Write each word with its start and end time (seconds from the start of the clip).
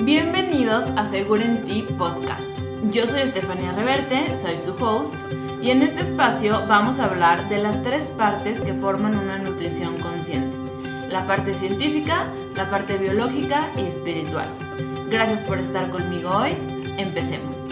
Bienvenidos 0.00 0.90
a 0.96 1.04
Seguro 1.04 1.42
en 1.42 1.64
Ti 1.64 1.84
Podcast. 1.98 2.56
Yo 2.92 3.04
soy 3.08 3.22
Estefanía 3.22 3.72
Reverte, 3.72 4.36
soy 4.36 4.56
su 4.56 4.72
host, 4.74 5.16
y 5.60 5.72
en 5.72 5.82
este 5.82 6.02
espacio 6.02 6.64
vamos 6.68 7.00
a 7.00 7.06
hablar 7.06 7.48
de 7.48 7.58
las 7.58 7.82
tres 7.82 8.06
partes 8.10 8.60
que 8.60 8.74
forman 8.74 9.18
una 9.18 9.38
nutrición 9.38 9.98
consciente. 9.98 10.56
La 11.08 11.26
parte 11.26 11.52
científica, 11.52 12.32
la 12.54 12.70
parte 12.70 12.96
biológica 12.96 13.70
y 13.76 13.86
espiritual. 13.86 14.48
Gracias 15.10 15.42
por 15.42 15.58
estar 15.58 15.90
conmigo 15.90 16.30
hoy. 16.30 16.52
Empecemos. 16.96 17.68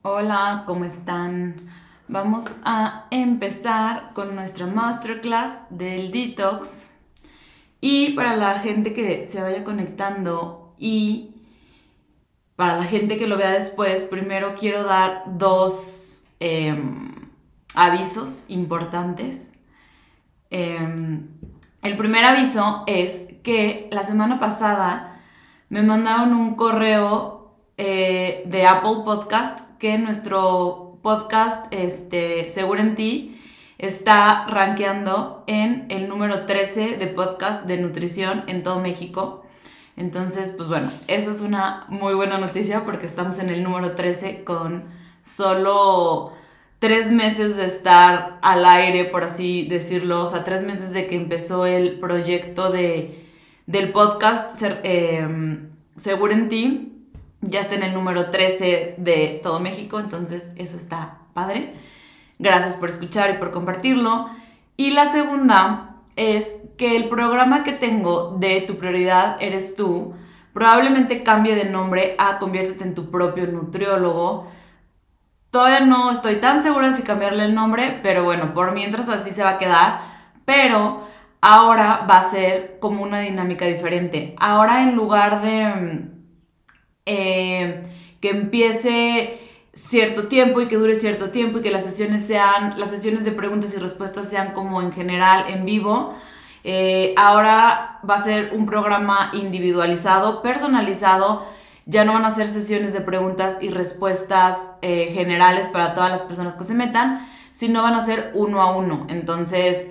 Hola, 0.00 0.64
¿cómo 0.66 0.86
están? 0.86 1.68
Vamos 2.08 2.46
a 2.64 3.04
empezar 3.10 4.12
con 4.14 4.34
nuestra 4.34 4.66
masterclass 4.66 5.66
del 5.68 6.10
detox 6.10 6.91
y 7.84 8.10
para 8.12 8.36
la 8.36 8.60
gente 8.60 8.94
que 8.94 9.26
se 9.26 9.42
vaya 9.42 9.64
conectando 9.64 10.72
y 10.78 11.34
para 12.54 12.76
la 12.76 12.84
gente 12.84 13.16
que 13.16 13.26
lo 13.26 13.36
vea 13.36 13.50
después, 13.50 14.04
primero 14.04 14.54
quiero 14.54 14.84
dar 14.84 15.24
dos 15.26 16.28
em, 16.38 17.10
avisos 17.74 18.44
importantes. 18.48 19.58
Em, 20.48 21.26
el 21.82 21.96
primer 21.96 22.24
aviso 22.24 22.84
es 22.86 23.26
que 23.42 23.88
la 23.90 24.04
semana 24.04 24.38
pasada 24.38 25.20
me 25.68 25.82
mandaron 25.82 26.34
un 26.34 26.54
correo 26.54 27.56
eh, 27.78 28.44
de 28.46 28.64
Apple 28.64 29.02
Podcast 29.04 29.76
que 29.80 29.98
nuestro 29.98 31.00
podcast, 31.02 31.66
este, 31.72 32.48
Seguro 32.48 32.80
en 32.80 32.94
Ti, 32.94 33.41
está 33.82 34.46
rankeando 34.46 35.42
en 35.48 35.86
el 35.88 36.08
número 36.08 36.46
13 36.46 36.96
de 36.98 37.06
podcast 37.08 37.66
de 37.66 37.78
nutrición 37.78 38.44
en 38.46 38.62
todo 38.62 38.78
México. 38.78 39.44
Entonces, 39.96 40.52
pues 40.56 40.68
bueno, 40.68 40.90
eso 41.08 41.32
es 41.32 41.40
una 41.40 41.84
muy 41.88 42.14
buena 42.14 42.38
noticia 42.38 42.84
porque 42.84 43.06
estamos 43.06 43.40
en 43.40 43.50
el 43.50 43.64
número 43.64 43.96
13 43.96 44.44
con 44.44 44.84
solo 45.22 46.32
tres 46.78 47.10
meses 47.10 47.56
de 47.56 47.64
estar 47.64 48.38
al 48.40 48.64
aire, 48.64 49.04
por 49.06 49.24
así 49.24 49.66
decirlo, 49.68 50.22
o 50.22 50.26
sea, 50.26 50.44
tres 50.44 50.62
meses 50.62 50.92
de 50.92 51.08
que 51.08 51.16
empezó 51.16 51.66
el 51.66 51.98
proyecto 51.98 52.70
de, 52.70 53.26
del 53.66 53.90
podcast 53.90 54.62
eh, 54.62 55.58
Seguro 55.96 56.32
en 56.32 56.48
Ti, 56.48 56.92
ya 57.40 57.60
está 57.60 57.74
en 57.74 57.82
el 57.82 57.94
número 57.94 58.30
13 58.30 58.94
de 58.96 59.40
todo 59.42 59.58
México, 59.58 59.98
entonces 59.98 60.52
eso 60.56 60.76
está 60.76 61.18
padre. 61.34 61.72
Gracias 62.42 62.74
por 62.74 62.88
escuchar 62.88 63.30
y 63.30 63.38
por 63.38 63.52
compartirlo. 63.52 64.28
Y 64.76 64.90
la 64.90 65.06
segunda 65.06 66.00
es 66.16 66.56
que 66.76 66.96
el 66.96 67.08
programa 67.08 67.62
que 67.62 67.70
tengo 67.70 68.36
de 68.36 68.62
Tu 68.62 68.78
prioridad 68.78 69.36
eres 69.40 69.76
tú 69.76 70.14
probablemente 70.52 71.22
cambie 71.22 71.54
de 71.54 71.66
nombre 71.66 72.16
a 72.18 72.40
Conviértete 72.40 72.82
en 72.82 72.96
tu 72.96 73.12
propio 73.12 73.46
nutriólogo. 73.46 74.50
Todavía 75.52 75.86
no 75.86 76.10
estoy 76.10 76.36
tan 76.36 76.64
segura 76.64 76.92
si 76.92 77.04
cambiarle 77.04 77.44
el 77.44 77.54
nombre, 77.54 78.00
pero 78.02 78.24
bueno, 78.24 78.54
por 78.54 78.72
mientras 78.72 79.08
así 79.08 79.30
se 79.30 79.44
va 79.44 79.50
a 79.50 79.58
quedar. 79.58 80.00
Pero 80.44 81.06
ahora 81.40 82.04
va 82.10 82.16
a 82.16 82.22
ser 82.22 82.78
como 82.80 83.04
una 83.04 83.20
dinámica 83.20 83.66
diferente. 83.66 84.34
Ahora 84.40 84.82
en 84.82 84.96
lugar 84.96 85.42
de 85.42 85.64
mm, 85.64 86.10
eh, 87.06 87.82
que 88.20 88.30
empiece 88.30 89.41
cierto 89.84 90.28
tiempo 90.28 90.60
y 90.60 90.68
que 90.68 90.76
dure 90.76 90.94
cierto 90.94 91.30
tiempo 91.30 91.58
y 91.58 91.62
que 91.62 91.70
las 91.70 91.84
sesiones 91.84 92.24
sean, 92.24 92.78
las 92.78 92.90
sesiones 92.90 93.24
de 93.24 93.32
preguntas 93.32 93.74
y 93.74 93.78
respuestas 93.78 94.28
sean 94.28 94.52
como 94.52 94.80
en 94.80 94.92
general 94.92 95.46
en 95.48 95.64
vivo. 95.64 96.14
Eh, 96.62 97.14
ahora 97.16 97.98
va 98.08 98.14
a 98.14 98.22
ser 98.22 98.52
un 98.54 98.64
programa 98.66 99.30
individualizado, 99.34 100.40
personalizado. 100.40 101.44
Ya 101.84 102.04
no 102.04 102.12
van 102.12 102.24
a 102.24 102.30
ser 102.30 102.46
sesiones 102.46 102.92
de 102.92 103.00
preguntas 103.00 103.58
y 103.60 103.70
respuestas 103.70 104.70
eh, 104.82 105.10
generales 105.12 105.68
para 105.68 105.94
todas 105.94 106.12
las 106.12 106.22
personas 106.22 106.54
que 106.54 106.62
se 106.62 106.74
metan, 106.74 107.28
sino 107.50 107.82
van 107.82 107.94
a 107.94 108.06
ser 108.06 108.30
uno 108.34 108.62
a 108.62 108.76
uno. 108.76 109.06
Entonces, 109.10 109.88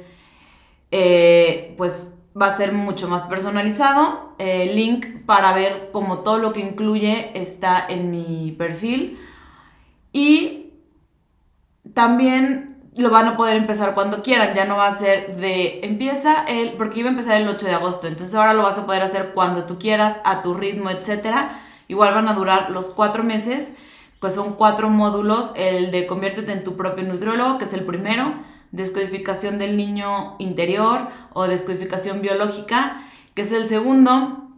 eh, 0.91 1.75
pues 1.77 2.17
va 2.41 2.45
a 2.45 2.55
ser 2.55 2.71
mucho 2.71 3.09
más 3.09 3.25
personalizado. 3.25 4.35
El 4.39 4.73
link 4.77 5.05
para 5.25 5.53
ver 5.53 5.89
como 5.91 6.19
todo 6.19 6.37
lo 6.37 6.53
que 6.53 6.61
incluye 6.61 7.37
está 7.39 7.85
en 7.89 8.09
mi 8.09 8.55
perfil. 8.57 9.19
Y 10.11 10.73
también 11.93 12.71
lo 12.97 13.09
van 13.09 13.27
a 13.27 13.37
poder 13.37 13.55
empezar 13.55 13.93
cuando 13.93 14.21
quieran, 14.21 14.53
ya 14.53 14.65
no 14.65 14.77
va 14.77 14.87
a 14.87 14.91
ser 14.91 15.37
de 15.37 15.79
empieza 15.83 16.43
el, 16.43 16.73
porque 16.73 16.99
iba 16.99 17.09
a 17.09 17.11
empezar 17.11 17.39
el 17.39 17.47
8 17.47 17.65
de 17.65 17.73
agosto, 17.73 18.07
entonces 18.07 18.35
ahora 18.35 18.53
lo 18.53 18.63
vas 18.63 18.77
a 18.77 18.85
poder 18.85 19.01
hacer 19.01 19.31
cuando 19.33 19.63
tú 19.63 19.79
quieras, 19.79 20.19
a 20.25 20.41
tu 20.41 20.53
ritmo, 20.53 20.89
etc. 20.89 21.51
Igual 21.87 22.13
van 22.13 22.27
a 22.27 22.33
durar 22.33 22.69
los 22.71 22.89
cuatro 22.89 23.23
meses, 23.23 23.73
pues 24.19 24.33
son 24.33 24.53
cuatro 24.53 24.89
módulos, 24.89 25.53
el 25.55 25.91
de 25.91 26.05
conviértete 26.05 26.51
en 26.51 26.63
tu 26.63 26.75
propio 26.75 27.05
nutriólogo, 27.05 27.57
que 27.57 27.65
es 27.65 27.73
el 27.73 27.85
primero, 27.85 28.33
descodificación 28.71 29.57
del 29.57 29.77
niño 29.77 30.35
interior 30.39 31.07
o 31.33 31.47
descodificación 31.47 32.21
biológica, 32.21 33.01
que 33.33 33.41
es 33.41 33.51
el 33.51 33.67
segundo, 33.67 34.49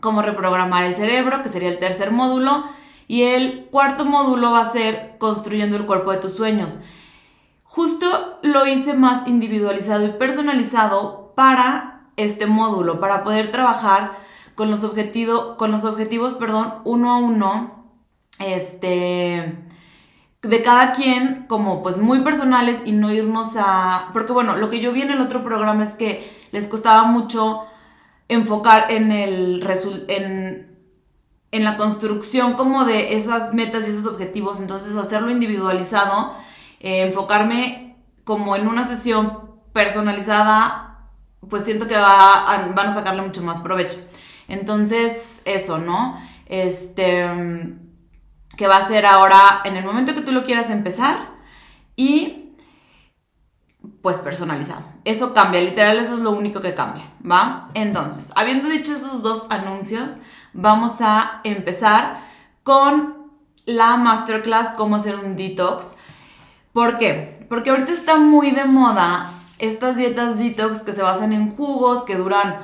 cómo 0.00 0.22
reprogramar 0.22 0.84
el 0.84 0.96
cerebro, 0.96 1.42
que 1.42 1.48
sería 1.48 1.68
el 1.68 1.78
tercer 1.78 2.10
módulo, 2.10 2.64
y 3.08 3.22
el 3.22 3.66
cuarto 3.70 4.04
módulo 4.04 4.52
va 4.52 4.60
a 4.60 4.64
ser 4.64 5.16
construyendo 5.18 5.76
el 5.76 5.86
cuerpo 5.86 6.12
de 6.12 6.18
tus 6.18 6.34
sueños. 6.34 6.80
Justo 7.64 8.38
lo 8.42 8.66
hice 8.66 8.94
más 8.94 9.26
individualizado 9.26 10.04
y 10.04 10.10
personalizado 10.10 11.32
para 11.34 12.10
este 12.16 12.46
módulo, 12.46 13.00
para 13.00 13.24
poder 13.24 13.50
trabajar 13.50 14.18
con 14.54 14.70
los, 14.70 14.80
con 15.56 15.70
los 15.70 15.84
objetivos, 15.84 16.34
perdón, 16.34 16.74
uno 16.84 17.12
a 17.12 17.18
uno, 17.18 17.86
este, 18.38 19.56
de 20.42 20.62
cada 20.62 20.92
quien, 20.92 21.46
como 21.48 21.82
pues 21.82 21.96
muy 21.96 22.20
personales 22.20 22.82
y 22.84 22.92
no 22.92 23.12
irnos 23.12 23.56
a... 23.56 24.10
Porque 24.12 24.32
bueno, 24.32 24.56
lo 24.56 24.68
que 24.68 24.80
yo 24.80 24.92
vi 24.92 25.02
en 25.02 25.10
el 25.10 25.20
otro 25.20 25.42
programa 25.42 25.82
es 25.82 25.94
que 25.94 26.30
les 26.50 26.66
costaba 26.68 27.04
mucho 27.04 27.62
enfocar 28.28 28.90
en 28.90 29.12
el, 29.12 29.66
en 30.08 30.71
en 31.52 31.64
la 31.64 31.76
construcción 31.76 32.54
como 32.54 32.84
de 32.84 33.14
esas 33.14 33.54
metas 33.54 33.86
y 33.86 33.90
esos 33.90 34.06
objetivos, 34.06 34.60
entonces 34.60 34.96
hacerlo 34.96 35.30
individualizado, 35.30 36.34
eh, 36.80 37.02
enfocarme 37.02 37.96
como 38.24 38.56
en 38.56 38.66
una 38.66 38.84
sesión 38.84 39.52
personalizada, 39.72 41.10
pues 41.48 41.64
siento 41.64 41.86
que 41.86 41.96
va 41.96 42.72
van 42.74 42.88
a 42.88 42.94
sacarle 42.94 43.22
mucho 43.22 43.42
más 43.42 43.60
provecho. 43.60 43.98
Entonces, 44.48 45.42
eso, 45.44 45.78
¿no? 45.78 46.18
Este, 46.46 47.28
que 48.56 48.66
va 48.66 48.76
a 48.78 48.88
ser 48.88 49.06
ahora 49.06 49.62
en 49.64 49.76
el 49.76 49.84
momento 49.84 50.14
que 50.14 50.20
tú 50.22 50.32
lo 50.32 50.44
quieras 50.44 50.70
empezar 50.70 51.32
y 51.96 52.54
pues 54.00 54.18
personalizado. 54.18 54.84
Eso 55.04 55.32
cambia, 55.34 55.60
literal, 55.60 55.98
eso 55.98 56.14
es 56.14 56.20
lo 56.20 56.30
único 56.30 56.60
que 56.60 56.74
cambia, 56.74 57.04
¿va? 57.28 57.68
Entonces, 57.74 58.32
habiendo 58.36 58.68
dicho 58.68 58.94
esos 58.94 59.22
dos 59.22 59.46
anuncios, 59.50 60.16
vamos 60.52 61.00
a 61.00 61.40
empezar 61.44 62.20
con 62.62 63.30
la 63.66 63.96
masterclass 63.96 64.72
cómo 64.72 64.96
hacer 64.96 65.16
un 65.16 65.36
detox. 65.36 65.96
¿Por 66.72 66.98
qué? 66.98 67.46
Porque 67.48 67.70
ahorita 67.70 67.92
está 67.92 68.16
muy 68.16 68.50
de 68.50 68.64
moda 68.64 69.30
estas 69.58 69.96
dietas 69.96 70.38
detox 70.38 70.80
que 70.80 70.92
se 70.92 71.02
basan 71.02 71.32
en 71.32 71.50
jugos 71.50 72.02
que 72.02 72.16
duran 72.16 72.58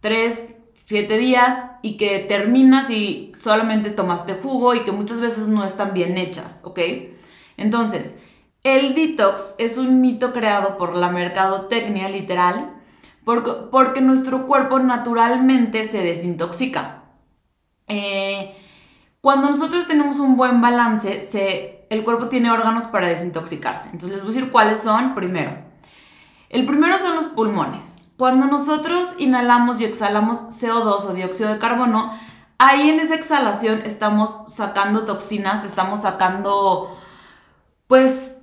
3, 0.00 0.54
7 0.84 1.18
días 1.18 1.62
y 1.82 1.96
que 1.96 2.20
terminas 2.20 2.90
y 2.90 3.32
solamente 3.34 3.90
tomaste 3.90 4.34
jugo 4.34 4.74
y 4.74 4.80
que 4.80 4.92
muchas 4.92 5.20
veces 5.20 5.48
no 5.48 5.64
están 5.64 5.94
bien 5.94 6.18
hechas, 6.18 6.62
¿ok? 6.64 6.78
Entonces, 7.56 8.18
el 8.62 8.94
detox 8.94 9.54
es 9.58 9.78
un 9.78 10.00
mito 10.00 10.32
creado 10.32 10.76
por 10.78 10.94
la 10.94 11.10
mercadotecnia 11.10 12.08
literal 12.08 12.70
porque, 13.24 13.52
porque 13.70 14.00
nuestro 14.00 14.46
cuerpo 14.46 14.78
naturalmente 14.78 15.84
se 15.84 16.02
desintoxica. 16.02 17.03
Eh, 17.88 18.56
cuando 19.20 19.50
nosotros 19.50 19.86
tenemos 19.86 20.18
un 20.18 20.36
buen 20.36 20.60
balance, 20.60 21.86
el 21.90 22.04
cuerpo 22.04 22.28
tiene 22.28 22.50
órganos 22.50 22.84
para 22.84 23.08
desintoxicarse. 23.08 23.90
Entonces 23.92 24.10
les 24.10 24.22
voy 24.22 24.32
a 24.32 24.34
decir 24.34 24.52
cuáles 24.52 24.80
son 24.80 25.14
primero. 25.14 25.56
El 26.50 26.66
primero 26.66 26.98
son 26.98 27.16
los 27.16 27.26
pulmones. 27.26 27.98
Cuando 28.16 28.46
nosotros 28.46 29.14
inhalamos 29.18 29.80
y 29.80 29.84
exhalamos 29.84 30.42
CO2 30.60 31.06
o 31.06 31.14
dióxido 31.14 31.50
de 31.52 31.58
carbono, 31.58 32.12
ahí 32.58 32.88
en 32.88 33.00
esa 33.00 33.14
exhalación 33.14 33.82
estamos 33.84 34.44
sacando 34.46 35.04
toxinas, 35.04 35.64
estamos 35.64 36.02
sacando, 36.02 36.96
pues 37.88 38.36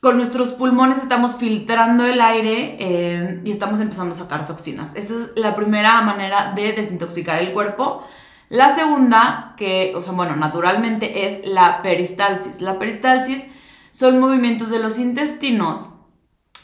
con 0.00 0.16
nuestros 0.16 0.52
pulmones 0.52 0.98
estamos 0.98 1.36
filtrando 1.36 2.04
el 2.04 2.20
aire 2.20 2.76
eh, 2.78 3.40
y 3.44 3.50
estamos 3.50 3.80
empezando 3.80 4.14
a 4.14 4.18
sacar 4.18 4.46
toxinas. 4.46 4.94
Esa 4.94 5.14
es 5.14 5.30
la 5.34 5.56
primera 5.56 6.00
manera 6.02 6.52
de 6.54 6.72
desintoxicar 6.72 7.40
el 7.40 7.52
cuerpo. 7.52 8.04
La 8.48 8.74
segunda, 8.74 9.54
que, 9.56 9.92
o 9.94 10.00
sea, 10.00 10.12
bueno, 10.12 10.36
naturalmente 10.36 11.26
es 11.26 11.46
la 11.46 11.82
peristalsis. 11.82 12.60
La 12.60 12.78
peristalsis 12.78 13.46
son 13.90 14.20
movimientos 14.20 14.70
de 14.70 14.78
los 14.78 14.98
intestinos 14.98 15.90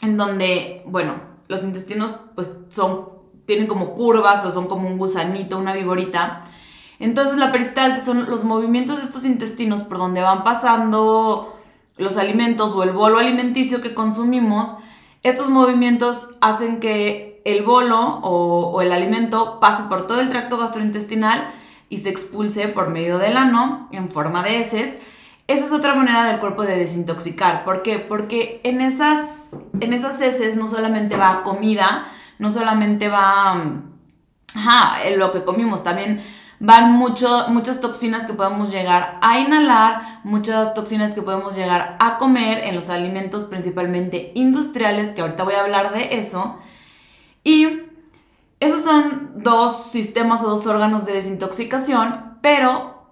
en 0.01 0.17
donde, 0.17 0.83
bueno, 0.85 1.15
los 1.47 1.63
intestinos 1.63 2.17
pues 2.33 2.57
son, 2.69 3.09
tienen 3.45 3.67
como 3.67 3.93
curvas 3.93 4.43
o 4.45 4.51
son 4.51 4.67
como 4.67 4.87
un 4.87 4.97
gusanito, 4.97 5.57
una 5.57 5.73
viborita. 5.73 6.43
Entonces 6.99 7.37
la 7.37 7.51
peristalsis 7.51 8.03
son 8.03 8.29
los 8.29 8.43
movimientos 8.43 8.97
de 8.97 9.03
estos 9.03 9.25
intestinos 9.25 9.83
por 9.83 9.97
donde 9.97 10.21
van 10.21 10.43
pasando 10.43 11.55
los 11.97 12.17
alimentos 12.17 12.71
o 12.71 12.83
el 12.83 12.91
bolo 12.91 13.19
alimenticio 13.19 13.81
que 13.81 13.93
consumimos. 13.93 14.77
Estos 15.23 15.49
movimientos 15.49 16.29
hacen 16.41 16.79
que 16.79 17.41
el 17.45 17.63
bolo 17.63 18.19
o, 18.23 18.81
el 18.81 18.91
alimento 18.91 19.59
pase 19.59 19.83
por 19.83 20.07
todo 20.07 20.19
el 20.19 20.29
tracto 20.29 20.57
gastrointestinal 20.57 21.51
y 21.89 21.97
se 21.97 22.09
expulse 22.09 22.67
por 22.67 22.89
medio 22.89 23.17
del 23.17 23.37
ano 23.37 23.89
en 23.91 24.09
forma 24.09 24.43
de 24.43 24.59
heces. 24.59 24.99
Esa 25.47 25.65
es 25.65 25.73
otra 25.73 25.95
manera 25.95 26.25
del 26.25 26.39
cuerpo 26.39 26.63
de 26.63 26.77
desintoxicar. 26.77 27.63
¿Por 27.63 27.83
qué? 27.83 27.99
Porque 27.99 28.61
en 28.63 28.81
esas, 28.81 29.55
en 29.79 29.93
esas 29.93 30.19
heces 30.21 30.55
no 30.55 30.67
solamente 30.67 31.15
va 31.17 31.43
comida, 31.43 32.05
no 32.39 32.49
solamente 32.49 33.09
va 33.09 33.83
ajá, 34.55 35.09
lo 35.11 35.31
que 35.31 35.43
comimos, 35.43 35.83
también 35.83 36.21
van 36.59 36.93
mucho, 36.93 37.47
muchas 37.49 37.81
toxinas 37.81 38.25
que 38.25 38.33
podemos 38.33 38.71
llegar 38.71 39.17
a 39.21 39.39
inhalar, 39.39 40.21
muchas 40.23 40.73
toxinas 40.73 41.11
que 41.11 41.21
podemos 41.21 41.55
llegar 41.55 41.97
a 41.99 42.17
comer 42.17 42.63
en 42.63 42.75
los 42.75 42.89
alimentos 42.89 43.43
principalmente 43.43 44.31
industriales, 44.35 45.09
que 45.09 45.21
ahorita 45.21 45.43
voy 45.43 45.55
a 45.55 45.61
hablar 45.61 45.93
de 45.93 46.17
eso. 46.17 46.59
Y 47.43 47.67
esos 48.59 48.81
son 48.81 49.33
dos 49.35 49.91
sistemas 49.91 50.43
o 50.43 50.49
dos 50.49 50.65
órganos 50.67 51.05
de 51.05 51.13
desintoxicación, 51.13 52.37
pero 52.41 53.09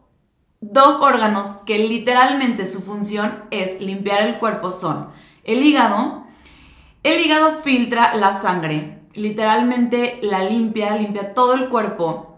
dos 0.62 0.98
órganos 0.98 1.56
que 1.66 1.80
literalmente 1.80 2.66
su 2.66 2.82
función 2.82 3.44
es 3.52 3.82
limpiar 3.82 4.22
el 4.24 4.40
cuerpo 4.40 4.72
son 4.72 5.10
el 5.44 5.64
hígado. 5.64 6.24
El 7.04 7.20
hígado 7.20 7.52
filtra 7.52 8.16
la 8.16 8.32
sangre, 8.32 9.02
literalmente 9.14 10.20
la 10.22 10.44
limpia, 10.44 10.96
limpia 10.96 11.34
todo 11.34 11.54
el 11.54 11.68
cuerpo 11.68 12.34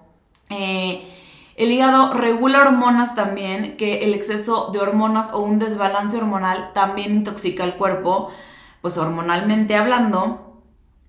eh, 0.49 1.11
el 1.55 1.71
hígado 1.71 2.13
regula 2.13 2.61
hormonas 2.61 3.15
también, 3.15 3.77
que 3.77 4.03
el 4.03 4.13
exceso 4.13 4.69
de 4.71 4.79
hormonas 4.79 5.31
o 5.33 5.39
un 5.39 5.57
desbalance 5.57 6.17
hormonal 6.17 6.71
también 6.73 7.15
intoxica 7.15 7.63
el 7.63 7.75
cuerpo, 7.75 8.29
pues 8.81 8.97
hormonalmente 8.97 9.75
hablando. 9.75 10.44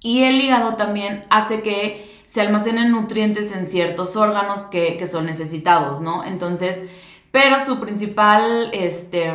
Y 0.01 0.25
el 0.25 0.41
hígado 0.41 0.77
también 0.77 1.25
hace 1.31 1.63
que 1.63 2.21
se 2.27 2.41
almacenen 2.41 2.91
nutrientes 2.91 3.53
en 3.53 3.67
ciertos 3.67 4.17
órganos 4.17 4.61
que, 4.63 5.05
son 5.07 5.27
necesitados, 5.27 6.01
¿no? 6.01 6.25
Entonces, 6.25 6.83
pero 7.31 7.61
su 7.61 7.81
principal 7.81 8.71
este, 8.73 9.33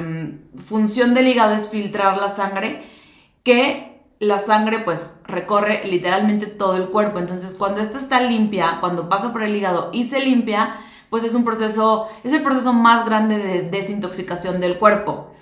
función 0.58 1.14
del 1.14 1.28
hígado 1.28 1.54
es 1.54 1.70
filtrar 1.70 2.18
la 2.18 2.28
sangre, 2.28 2.84
que 3.44 3.92
la 4.20 4.38
sangre 4.38 4.80
pues 4.80 5.20
recorre 5.26 5.82
literalmente 5.86 6.46
todo 6.46 6.76
el 6.78 6.90
cuerpo. 6.90 7.20
Entonces 7.20 7.56
cuando 7.56 7.82
esta 7.82 7.98
está 7.98 8.22
limpia, 8.22 8.78
cuando 8.80 9.10
pasa 9.10 9.32
por 9.32 9.44
el 9.44 9.56
hígado 9.56 9.90
y 9.94 10.04
se 10.04 10.20
limpia, 10.20 10.76
pues 11.10 11.24
es 11.24 11.34
un 11.34 11.44
proceso, 11.44 12.08
es 12.24 12.32
el 12.32 12.44
proceso 12.44 12.72
más 12.72 13.04
grande 13.06 13.38
de 13.38 13.64
desintoxicación 13.64 14.60
del 14.60 14.78
cuerpo. 14.78 15.34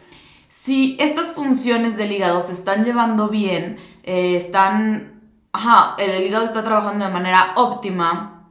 Si 0.49 0.97
estas 0.99 1.31
funciones 1.31 1.95
del 1.95 2.11
hígado 2.11 2.41
se 2.41 2.51
están 2.51 2.83
llevando 2.83 3.29
bien, 3.29 3.77
eh, 4.03 4.35
están, 4.35 5.21
ajá, 5.53 5.95
el 5.99 6.25
hígado 6.25 6.43
está 6.43 6.63
trabajando 6.63 7.05
de 7.05 7.11
manera 7.11 7.53
óptima, 7.55 8.47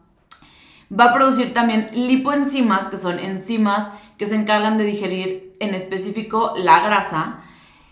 va 0.91 1.07
a 1.07 1.15
producir 1.15 1.53
también 1.53 1.89
lipoenzimas, 1.93 2.89
que 2.89 2.97
son 2.97 3.19
enzimas 3.19 3.91
que 4.17 4.27
se 4.27 4.37
encargan 4.37 4.79
de 4.79 4.85
digerir 4.85 5.57
en 5.61 5.75
específico 5.75 6.55
la 6.57 6.81
grasa 6.81 7.41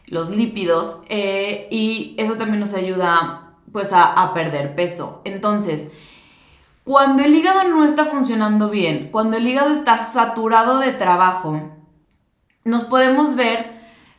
los 0.06 0.31
lípidos, 0.31 1.02
eh, 1.09 1.67
y 1.73 2.14
eso 2.17 2.37
también 2.37 2.61
nos 2.61 2.75
ayuda 2.75 3.55
pues 3.73 3.93
a, 3.93 4.32
perder 4.35 4.76
peso. 4.76 5.20
Entonces, 5.25 5.88
cuando 6.85 7.25
el 7.25 7.35
hígado 7.35 7.64
no 7.64 7.85
está 7.85 8.05
funcionando 8.05 8.70
bien, 8.70 9.09
cuando 9.11 9.37
el 9.37 9.49
hígado 9.49 9.70
está 9.70 9.99
saturado 9.99 10.79
de 10.79 10.93
trabajo, 10.93 11.61
nos 12.62 12.85
podemos 12.85 13.35
ver, 13.35 13.75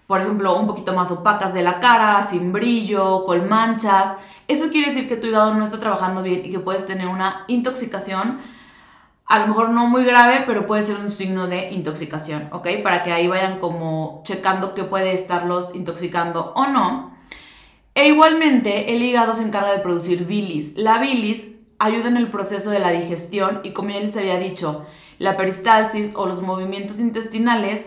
por 0.07 0.21
ejemplo, 0.21 0.57
un 0.57 0.67
poquito 0.67 0.93
más 0.93 1.11
opacas 1.11 1.53
de 1.53 1.61
la 1.61 1.79
cara, 1.79 2.23
sin 2.23 2.51
brillo, 2.51 3.23
con 3.25 3.47
manchas. 3.47 4.15
Eso 4.47 4.69
quiere 4.69 4.87
decir 4.87 5.07
que 5.07 5.17
tu 5.17 5.27
hígado 5.27 5.53
no 5.53 5.63
está 5.63 5.79
trabajando 5.79 6.23
bien 6.23 6.45
y 6.45 6.49
que 6.49 6.59
puedes 6.59 6.85
tener 6.85 7.07
una 7.07 7.43
intoxicación 7.47 8.39
a 9.27 9.39
lo 9.39 9.47
mejor 9.47 9.69
no 9.69 9.87
muy 9.87 10.05
grave, 10.05 10.43
pero 10.45 10.65
puede 10.65 10.81
ser 10.81 10.95
un 10.95 11.09
signo 11.09 11.47
de 11.47 11.71
intoxicación, 11.71 12.47
¿ok? 12.53 12.67
Para 12.81 13.03
que 13.03 13.11
ahí 13.11 13.27
vayan 13.27 13.59
como 13.59 14.21
checando 14.23 14.73
qué 14.73 14.85
puede 14.85 15.13
estarlos 15.13 15.75
intoxicando 15.75 16.53
o 16.55 16.67
no. 16.67 17.13
E 17.93 18.07
igualmente, 18.07 18.95
el 18.95 19.03
hígado 19.03 19.33
se 19.33 19.43
encarga 19.43 19.73
de 19.73 19.79
producir 19.79 20.25
bilis. 20.25 20.77
La 20.77 20.99
bilis 20.99 21.45
ayuda 21.77 22.07
en 22.07 22.15
el 22.15 22.29
proceso 22.29 22.69
de 22.69 22.79
la 22.79 22.91
digestión 22.91 23.59
y 23.63 23.71
como 23.71 23.89
ya 23.89 23.99
les 23.99 24.15
había 24.15 24.39
dicho, 24.39 24.85
la 25.19 25.35
peristalsis 25.35 26.11
o 26.15 26.25
los 26.25 26.41
movimientos 26.41 27.01
intestinales 27.01 27.85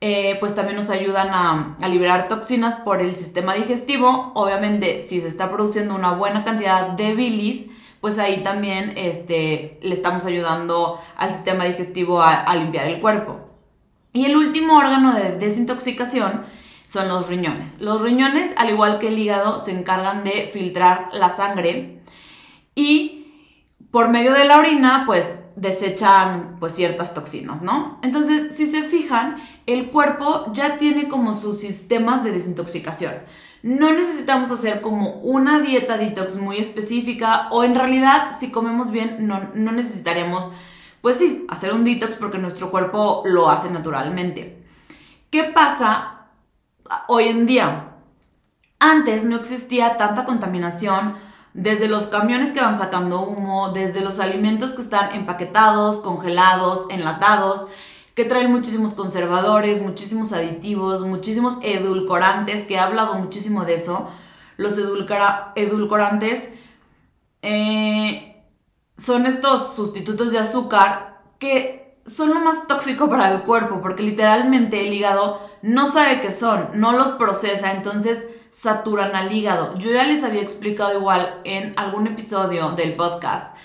eh, 0.00 0.36
pues 0.40 0.54
también 0.54 0.76
nos 0.76 0.90
ayudan 0.90 1.30
a, 1.30 1.76
a, 1.80 1.88
liberar 1.88 2.28
toxinas 2.28 2.76
por 2.76 3.00
el 3.00 3.16
sistema 3.16 3.54
digestivo. 3.54 4.32
Obviamente, 4.34 5.02
si 5.02 5.20
se 5.20 5.28
está 5.28 5.50
produciendo 5.50 5.94
una 5.94 6.12
buena 6.12 6.44
cantidad 6.44 6.88
de 6.88 7.14
bilis, 7.14 7.68
pues 8.00 8.18
ahí 8.18 8.42
también 8.42 8.92
este, 8.96 9.78
le 9.82 9.92
estamos 9.92 10.24
ayudando 10.24 11.00
al 11.16 11.32
sistema 11.32 11.64
digestivo 11.64 12.22
a, 12.22 12.54
limpiar 12.54 12.86
el 12.86 13.00
cuerpo. 13.00 13.40
Y 14.12 14.24
el 14.26 14.36
último 14.36 14.78
órgano 14.78 15.14
de 15.14 15.32
desintoxicación 15.32 16.44
son 16.86 17.08
los 17.08 17.28
riñones. 17.28 17.80
Los 17.80 18.02
riñones, 18.02 18.54
al 18.56 18.70
igual 18.70 18.98
que 18.98 19.08
el 19.08 19.18
hígado, 19.18 19.58
se 19.58 19.72
encargan 19.72 20.24
de 20.24 20.48
filtrar 20.52 21.08
la 21.12 21.28
sangre 21.28 22.02
y 22.74 23.26
por 23.90 24.08
medio 24.08 24.32
de 24.32 24.44
la 24.44 24.58
orina, 24.58 25.04
pues 25.06 25.38
desechan 25.56 26.56
pues 26.60 26.74
ciertas 26.74 27.14
toxinas, 27.14 27.62
¿no? 27.62 27.98
Entonces, 28.02 28.54
si 28.54 28.66
se 28.66 28.82
fijan, 28.82 29.36
el 29.68 29.90
cuerpo 29.90 30.50
ya 30.52 30.78
tiene 30.78 31.08
como 31.08 31.34
sus 31.34 31.60
sistemas 31.60 32.24
de 32.24 32.32
desintoxicación. 32.32 33.12
No 33.62 33.92
necesitamos 33.92 34.50
hacer 34.50 34.80
como 34.80 35.16
una 35.20 35.60
dieta 35.60 35.98
detox 35.98 36.36
muy 36.36 36.56
específica 36.56 37.48
o 37.50 37.64
en 37.64 37.74
realidad 37.74 38.30
si 38.40 38.50
comemos 38.50 38.90
bien 38.90 39.26
no, 39.26 39.50
no 39.54 39.72
necesitaremos, 39.72 40.50
pues 41.02 41.16
sí, 41.16 41.44
hacer 41.50 41.74
un 41.74 41.84
detox 41.84 42.16
porque 42.16 42.38
nuestro 42.38 42.70
cuerpo 42.70 43.22
lo 43.26 43.50
hace 43.50 43.70
naturalmente. 43.70 44.64
¿Qué 45.28 45.44
pasa 45.44 46.28
hoy 47.06 47.28
en 47.28 47.44
día? 47.44 47.90
Antes 48.78 49.24
no 49.24 49.36
existía 49.36 49.98
tanta 49.98 50.24
contaminación 50.24 51.16
desde 51.52 51.88
los 51.88 52.06
camiones 52.06 52.52
que 52.52 52.62
van 52.62 52.78
sacando 52.78 53.20
humo, 53.20 53.68
desde 53.68 54.00
los 54.00 54.18
alimentos 54.18 54.70
que 54.70 54.80
están 54.80 55.12
empaquetados, 55.14 56.00
congelados, 56.00 56.86
enlatados 56.88 57.66
que 58.18 58.24
traen 58.24 58.50
muchísimos 58.50 58.94
conservadores, 58.94 59.80
muchísimos 59.80 60.32
aditivos, 60.32 61.04
muchísimos 61.04 61.56
edulcorantes, 61.62 62.64
que 62.64 62.74
he 62.74 62.78
hablado 62.80 63.14
muchísimo 63.14 63.64
de 63.64 63.74
eso. 63.74 64.10
Los 64.56 64.76
edulcorantes 64.76 66.52
eh, 67.42 68.42
son 68.96 69.26
estos 69.26 69.76
sustitutos 69.76 70.32
de 70.32 70.40
azúcar 70.40 71.22
que 71.38 71.96
son 72.06 72.30
lo 72.30 72.40
más 72.40 72.66
tóxico 72.66 73.08
para 73.08 73.30
el 73.30 73.42
cuerpo, 73.42 73.80
porque 73.80 74.02
literalmente 74.02 74.84
el 74.84 74.94
hígado 74.94 75.40
no 75.62 75.86
sabe 75.86 76.20
qué 76.20 76.32
son, 76.32 76.70
no 76.74 76.90
los 76.90 77.10
procesa, 77.10 77.70
entonces 77.70 78.26
saturan 78.50 79.14
al 79.14 79.30
hígado. 79.30 79.78
Yo 79.78 79.92
ya 79.92 80.02
les 80.02 80.24
había 80.24 80.42
explicado 80.42 80.98
igual 80.98 81.40
en 81.44 81.72
algún 81.78 82.08
episodio 82.08 82.70
del 82.72 82.96
podcast 82.96 83.56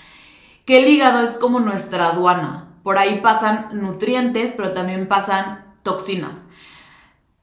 que 0.64 0.78
el 0.78 0.88
hígado 0.88 1.24
es 1.24 1.32
como 1.32 1.58
nuestra 1.58 2.10
aduana. 2.10 2.63
Por 2.84 2.98
ahí 2.98 3.20
pasan 3.20 3.70
nutrientes, 3.72 4.52
pero 4.56 4.72
también 4.72 5.08
pasan 5.08 5.74
toxinas. 5.82 6.46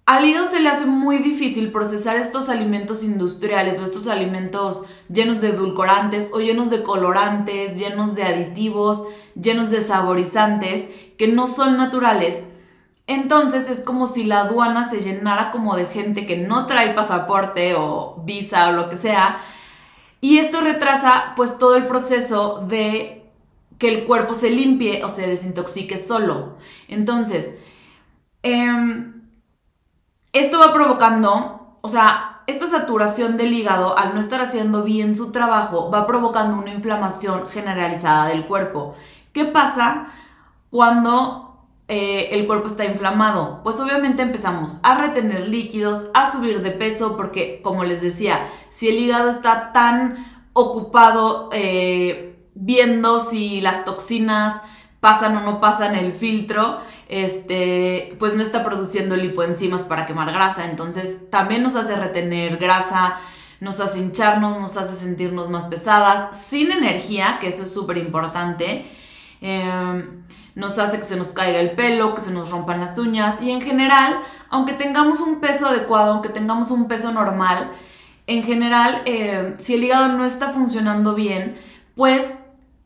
Al 0.05 0.25
hígado 0.25 0.45
se 0.45 0.59
le 0.59 0.69
hace 0.69 0.85
muy 0.85 1.17
difícil 1.17 1.71
procesar 1.71 2.17
estos 2.17 2.47
alimentos 2.49 3.03
industriales 3.03 3.79
o 3.79 3.85
estos 3.85 4.07
alimentos 4.07 4.83
llenos 5.09 5.41
de 5.41 5.49
edulcorantes 5.49 6.31
o 6.33 6.39
llenos 6.39 6.69
de 6.69 6.83
colorantes, 6.83 7.77
llenos 7.77 8.15
de 8.15 8.23
aditivos, 8.23 9.05
llenos 9.41 9.71
de 9.71 9.81
saborizantes 9.81 10.89
que 11.17 11.27
no 11.27 11.47
son 11.47 11.77
naturales. 11.77 12.45
Entonces 13.07 13.67
es 13.69 13.79
como 13.79 14.05
si 14.05 14.25
la 14.25 14.41
aduana 14.41 14.83
se 14.83 15.01
llenara 15.01 15.49
como 15.49 15.75
de 15.75 15.85
gente 15.85 16.25
que 16.25 16.37
no 16.37 16.67
trae 16.67 16.93
pasaporte 16.93 17.73
o 17.75 18.21
visa 18.23 18.69
o 18.69 18.73
lo 18.73 18.89
que 18.89 18.95
sea. 18.95 19.41
Y 20.19 20.37
esto 20.37 20.61
retrasa 20.61 21.33
pues 21.35 21.57
todo 21.57 21.75
el 21.75 21.87
proceso 21.87 22.63
de 22.67 23.20
que 23.81 23.89
el 23.91 24.05
cuerpo 24.05 24.35
se 24.35 24.51
limpie 24.51 25.03
o 25.03 25.09
se 25.09 25.25
desintoxique 25.25 25.97
solo. 25.97 26.57
Entonces, 26.87 27.55
em, 28.43 29.23
esto 30.33 30.59
va 30.59 30.71
provocando, 30.71 31.79
o 31.81 31.89
sea, 31.89 32.43
esta 32.45 32.67
saturación 32.67 33.37
del 33.37 33.51
hígado, 33.51 33.97
al 33.97 34.13
no 34.13 34.19
estar 34.19 34.39
haciendo 34.39 34.83
bien 34.83 35.15
su 35.15 35.31
trabajo, 35.31 35.89
va 35.89 36.05
provocando 36.05 36.57
una 36.57 36.71
inflamación 36.71 37.47
generalizada 37.47 38.27
del 38.27 38.45
cuerpo. 38.45 38.93
¿Qué 39.33 39.45
pasa 39.45 40.09
cuando 40.69 41.65
eh, 41.87 42.29
el 42.33 42.45
cuerpo 42.45 42.67
está 42.67 42.85
inflamado? 42.85 43.61
Pues 43.63 43.79
obviamente 43.79 44.21
empezamos 44.21 44.77
a 44.83 44.95
retener 44.95 45.47
líquidos, 45.47 46.11
a 46.13 46.31
subir 46.31 46.61
de 46.61 46.69
peso, 46.69 47.17
porque 47.17 47.61
como 47.63 47.83
les 47.83 48.03
decía, 48.03 48.47
si 48.69 48.89
el 48.89 48.99
hígado 48.99 49.27
está 49.27 49.71
tan 49.73 50.23
ocupado, 50.53 51.49
eh, 51.51 52.30
viendo 52.61 53.19
si 53.19 53.59
las 53.59 53.83
toxinas 53.83 54.61
pasan 54.99 55.35
o 55.35 55.41
no 55.41 55.59
pasan 55.59 55.95
el 55.95 56.11
filtro, 56.11 56.79
este, 57.09 58.15
pues 58.19 58.35
no 58.35 58.43
está 58.43 58.63
produciendo 58.63 59.15
lipoenzimas 59.15 59.83
para 59.83 60.05
quemar 60.05 60.31
grasa. 60.31 60.69
Entonces 60.69 61.29
también 61.31 61.63
nos 61.63 61.75
hace 61.75 61.95
retener 61.95 62.57
grasa, 62.57 63.17
nos 63.59 63.79
hace 63.79 63.99
hincharnos, 63.99 64.61
nos 64.61 64.77
hace 64.77 64.95
sentirnos 64.95 65.49
más 65.49 65.65
pesadas, 65.65 66.37
sin 66.37 66.71
energía, 66.71 67.39
que 67.41 67.47
eso 67.47 67.63
es 67.63 67.73
súper 67.73 67.97
importante. 67.97 68.85
Em, 69.41 70.23
nos 70.53 70.77
hace 70.77 70.99
que 70.99 71.03
se 71.03 71.15
nos 71.15 71.29
caiga 71.29 71.59
el 71.59 71.71
pelo, 71.71 72.13
que 72.13 72.21
se 72.21 72.31
nos 72.31 72.51
rompan 72.51 72.79
las 72.79 72.95
uñas 72.99 73.41
y 73.41 73.49
en 73.49 73.61
general, 73.61 74.19
aunque 74.49 74.73
tengamos 74.73 75.19
un 75.19 75.39
peso 75.39 75.65
adecuado, 75.65 76.11
aunque 76.11 76.29
tengamos 76.29 76.69
un 76.69 76.87
peso 76.87 77.11
normal, 77.11 77.71
en 78.27 78.43
general, 78.43 79.01
em, 79.05 79.55
si 79.57 79.73
el 79.73 79.83
hígado 79.83 80.09
no 80.09 80.25
está 80.25 80.49
funcionando 80.49 81.15
bien, 81.15 81.57
pues 81.95 82.37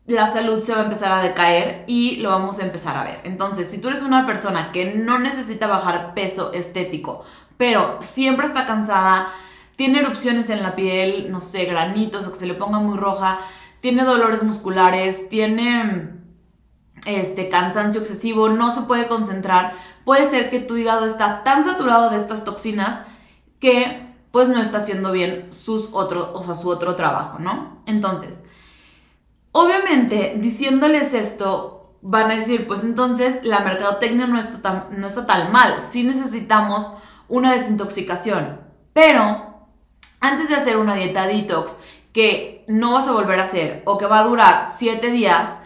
la 0.06 0.26
salud 0.26 0.62
se 0.62 0.72
va 0.72 0.80
a 0.80 0.84
empezar 0.84 1.10
a 1.12 1.22
decaer 1.22 1.84
y 1.86 2.16
lo 2.16 2.30
vamos 2.30 2.58
a 2.58 2.64
empezar 2.64 2.96
a 2.96 3.04
ver. 3.04 3.20
Entonces, 3.24 3.68
si 3.68 3.80
tú 3.80 3.88
eres 3.88 4.02
una 4.02 4.26
persona 4.26 4.70
que 4.70 4.94
no 4.94 5.18
necesita 5.18 5.66
bajar 5.66 6.14
peso 6.14 6.52
estético, 6.52 7.24
pero 7.56 7.96
siempre 8.00 8.46
está 8.46 8.66
cansada, 8.66 9.28
tiene 9.74 10.00
erupciones 10.00 10.48
en 10.50 10.62
la 10.62 10.74
piel, 10.74 11.30
no 11.30 11.40
sé, 11.40 11.64
granitos 11.64 12.26
o 12.26 12.30
que 12.30 12.38
se 12.38 12.46
le 12.46 12.54
ponga 12.54 12.78
muy 12.78 12.96
roja, 12.96 13.38
tiene 13.80 14.04
dolores 14.04 14.42
musculares, 14.42 15.28
tiene 15.28 16.10
este 17.06 17.48
cansancio 17.48 18.00
excesivo, 18.00 18.48
no 18.48 18.70
se 18.70 18.82
puede 18.82 19.06
concentrar, 19.06 19.72
puede 20.04 20.24
ser 20.24 20.50
que 20.50 20.60
tu 20.60 20.76
hígado 20.76 21.06
está 21.06 21.42
tan 21.42 21.64
saturado 21.64 22.10
de 22.10 22.16
estas 22.16 22.44
toxinas 22.44 23.02
que 23.58 24.06
pues 24.30 24.48
no 24.48 24.60
está 24.60 24.78
haciendo 24.78 25.12
bien 25.12 25.52
sus 25.52 25.90
otro, 25.92 26.32
o 26.34 26.44
sea, 26.44 26.54
su 26.54 26.68
otro 26.68 26.94
trabajo, 26.94 27.38
¿no? 27.38 27.82
Entonces, 27.86 28.42
Obviamente, 29.58 30.34
diciéndoles 30.36 31.14
esto, 31.14 31.96
van 32.02 32.30
a 32.30 32.34
decir, 32.34 32.66
pues 32.66 32.84
entonces 32.84 33.42
la 33.42 33.60
mercadotecnia 33.60 34.26
no 34.26 34.38
está 34.38 34.60
tan, 34.60 34.88
no 34.90 35.06
está 35.06 35.24
tan 35.24 35.50
mal, 35.50 35.76
sí 35.78 36.02
necesitamos 36.02 36.92
una 37.26 37.54
desintoxicación, 37.54 38.60
pero 38.92 39.66
antes 40.20 40.50
de 40.50 40.56
hacer 40.56 40.76
una 40.76 40.94
dieta 40.94 41.26
detox 41.26 41.78
que 42.12 42.66
no 42.68 42.92
vas 42.92 43.08
a 43.08 43.12
volver 43.12 43.38
a 43.38 43.44
hacer 43.44 43.82
o 43.86 43.96
que 43.96 44.04
va 44.04 44.18
a 44.18 44.24
durar 44.24 44.66
7 44.68 45.10
días 45.10 45.58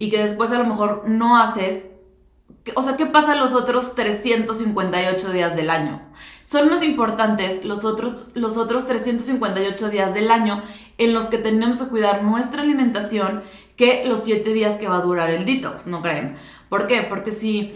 y 0.00 0.10
que 0.10 0.20
después 0.20 0.50
a 0.50 0.58
lo 0.58 0.64
mejor 0.64 1.04
no 1.06 1.38
haces, 1.38 1.90
o 2.74 2.82
sea, 2.82 2.96
¿qué 2.96 3.06
pasa 3.06 3.36
los 3.36 3.54
otros 3.54 3.94
358 3.94 5.30
días 5.30 5.54
del 5.54 5.70
año? 5.70 6.02
Son 6.46 6.70
más 6.70 6.84
importantes 6.84 7.64
los 7.64 7.84
otros, 7.84 8.28
los 8.34 8.56
otros 8.56 8.86
358 8.86 9.90
días 9.90 10.14
del 10.14 10.30
año 10.30 10.62
en 10.96 11.12
los 11.12 11.24
que 11.24 11.38
tenemos 11.38 11.78
que 11.78 11.88
cuidar 11.88 12.22
nuestra 12.22 12.62
alimentación 12.62 13.42
que 13.74 14.04
los 14.06 14.20
7 14.22 14.52
días 14.52 14.76
que 14.76 14.86
va 14.86 14.98
a 14.98 15.00
durar 15.00 15.30
el 15.30 15.44
detox, 15.44 15.88
¿no 15.88 16.02
creen? 16.02 16.36
¿Por 16.68 16.86
qué? 16.86 17.02
Porque 17.02 17.32
si 17.32 17.72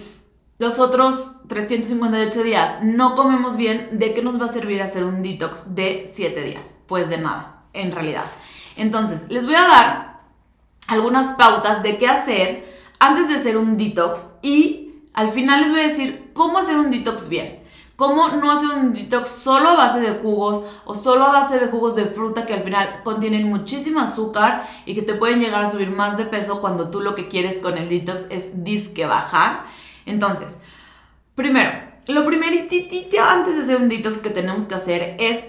los 0.58 0.78
otros 0.78 1.38
358 1.48 2.44
días 2.44 2.76
no 2.84 3.16
comemos 3.16 3.56
bien, 3.56 3.88
¿de 3.98 4.14
qué 4.14 4.22
nos 4.22 4.40
va 4.40 4.44
a 4.44 4.52
servir 4.52 4.82
hacer 4.82 5.02
un 5.02 5.20
detox 5.20 5.74
de 5.74 6.04
7 6.06 6.40
días? 6.40 6.78
Pues 6.86 7.10
de 7.10 7.18
nada, 7.18 7.64
en 7.72 7.90
realidad. 7.90 8.26
Entonces, 8.76 9.26
les 9.30 9.46
voy 9.46 9.56
a 9.56 9.62
dar 9.62 10.20
algunas 10.86 11.32
pautas 11.32 11.82
de 11.82 11.98
qué 11.98 12.06
hacer 12.06 12.72
antes 13.00 13.26
de 13.26 13.34
hacer 13.34 13.58
un 13.58 13.76
detox 13.76 14.34
y 14.42 14.94
al 15.12 15.30
final 15.30 15.62
les 15.62 15.72
voy 15.72 15.80
a 15.80 15.88
decir 15.88 16.30
cómo 16.34 16.58
hacer 16.58 16.76
un 16.78 16.92
detox 16.92 17.28
bien. 17.28 17.59
¿Cómo 18.00 18.28
no 18.28 18.50
hacer 18.50 18.70
un 18.70 18.94
detox 18.94 19.28
solo 19.28 19.68
a 19.68 19.76
base 19.76 20.00
de 20.00 20.12
jugos 20.12 20.64
o 20.86 20.94
solo 20.94 21.26
a 21.26 21.32
base 21.32 21.58
de 21.58 21.66
jugos 21.66 21.96
de 21.96 22.06
fruta 22.06 22.46
que 22.46 22.54
al 22.54 22.62
final 22.62 23.02
contienen 23.04 23.50
muchísimo 23.50 24.00
azúcar 24.00 24.66
y 24.86 24.94
que 24.94 25.02
te 25.02 25.12
pueden 25.12 25.38
llegar 25.38 25.62
a 25.62 25.70
subir 25.70 25.90
más 25.90 26.16
de 26.16 26.24
peso 26.24 26.62
cuando 26.62 26.88
tú 26.88 27.02
lo 27.02 27.14
que 27.14 27.28
quieres 27.28 27.56
con 27.56 27.76
el 27.76 27.90
detox 27.90 28.28
es 28.30 28.64
disque 28.64 29.04
bajar? 29.04 29.66
Entonces, 30.06 30.62
primero, 31.34 31.72
lo 32.06 32.24
primeritito 32.24 33.22
antes 33.22 33.56
de 33.56 33.64
hacer 33.64 33.76
un 33.76 33.90
detox 33.90 34.22
que 34.22 34.30
tenemos 34.30 34.64
que 34.64 34.76
hacer 34.76 35.16
es 35.18 35.44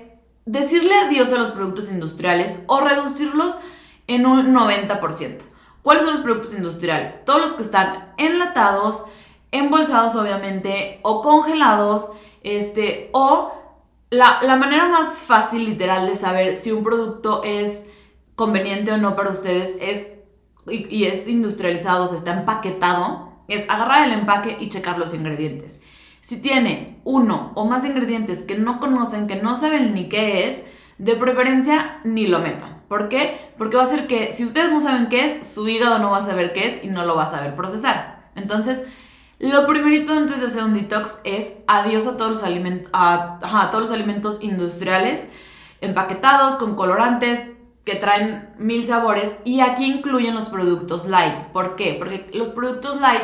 decirle 0.45 0.93
adiós 0.93 1.31
a 1.31 1.37
los 1.37 1.51
productos 1.51 1.89
industriales 1.89 2.63
o 2.67 2.81
reducirlos 2.81 3.59
en 4.07 4.25
un 4.25 4.53
90%. 4.53 5.37
¿Cuáles 5.83 6.03
son 6.03 6.15
los 6.15 6.21
productos 6.21 6.53
industriales? 6.53 7.23
Todos 7.23 7.39
los 7.39 7.53
que 7.53 7.63
están 7.63 8.13
enlatados, 8.17 9.05
embolsados 9.51 10.15
obviamente 10.15 10.99
o 11.03 11.21
congelados 11.21 12.11
este, 12.43 13.09
o 13.13 13.51
la, 14.09 14.55
manera 14.57 14.87
más 14.87 15.23
fácil, 15.23 15.65
literal, 15.65 16.07
de 16.07 16.15
saber 16.15 16.53
si 16.53 16.71
un 16.71 16.83
producto 16.83 17.41
es 17.43 17.89
conveniente 18.35 18.91
o 18.91 18.97
no 18.97 19.15
para 19.15 19.29
ustedes 19.29 19.77
es, 19.79 20.17
y, 20.67 21.05
es 21.05 21.27
industrializado, 21.27 22.03
o 22.03 22.07
sea, 22.07 22.17
está 22.17 22.37
empaquetado, 22.37 23.31
es 23.47 23.69
agarrar 23.69 24.07
el 24.07 24.13
empaque 24.13 24.57
y 24.59 24.69
checar 24.69 24.97
los 24.97 25.13
ingredientes. 25.13 25.81
Si 26.19 26.41
tiene 26.41 26.99
uno 27.03 27.51
o 27.55 27.65
más 27.65 27.85
ingredientes 27.85 28.43
que 28.43 28.55
no 28.57 28.79
conocen, 28.79 29.27
que 29.27 29.37
no 29.37 29.55
saben 29.55 29.93
ni 29.93 30.09
qué 30.09 30.47
es, 30.47 30.63
de 30.97 31.15
preferencia 31.15 31.99
ni 32.03 32.27
lo 32.27 32.39
metan. 32.39 32.83
¿Por 32.87 33.09
qué? 33.09 33.53
Porque 33.57 33.77
va 33.77 33.83
a 33.83 33.87
ser 33.87 34.05
que 34.05 34.31
si 34.31 34.43
ustedes 34.43 34.71
no 34.71 34.79
saben 34.79 35.07
qué 35.07 35.25
es, 35.25 35.47
su 35.47 35.67
hígado 35.67 35.97
no 35.97 36.11
va 36.11 36.17
a 36.17 36.21
saber 36.21 36.53
qué 36.53 36.67
es 36.67 36.83
y 36.83 36.89
no 36.89 37.05
lo 37.05 37.15
va 37.15 37.23
a 37.23 37.27
saber 37.27 37.55
procesar. 37.55 38.29
Entonces, 38.35 38.83
lo 39.49 39.65
primerito 39.65 40.13
antes 40.13 40.39
de 40.39 40.45
hacer 40.45 40.63
un 40.63 40.73
detox 40.73 41.19
es 41.23 41.53
adiós 41.65 42.05
a 42.05 42.15
todos 42.15 42.31
los, 42.31 42.43
alimentos, 42.43 42.91
a, 42.93 43.39
todos 43.71 43.81
los 43.81 43.91
alimentos 43.91 44.37
industriales, 44.43 45.29
empaquetados, 45.81 46.55
con 46.57 46.75
colorantes, 46.75 47.51
que 47.83 47.95
traen 47.95 48.53
mil 48.59 48.85
sabores 48.85 49.39
y 49.43 49.61
aquí 49.61 49.85
incluyen 49.85 50.35
los 50.35 50.49
productos 50.49 51.07
light. 51.07 51.41
¿Por 51.45 51.75
qué? 51.75 51.95
Porque 51.97 52.29
los 52.33 52.49
productos 52.49 53.01
light 53.01 53.23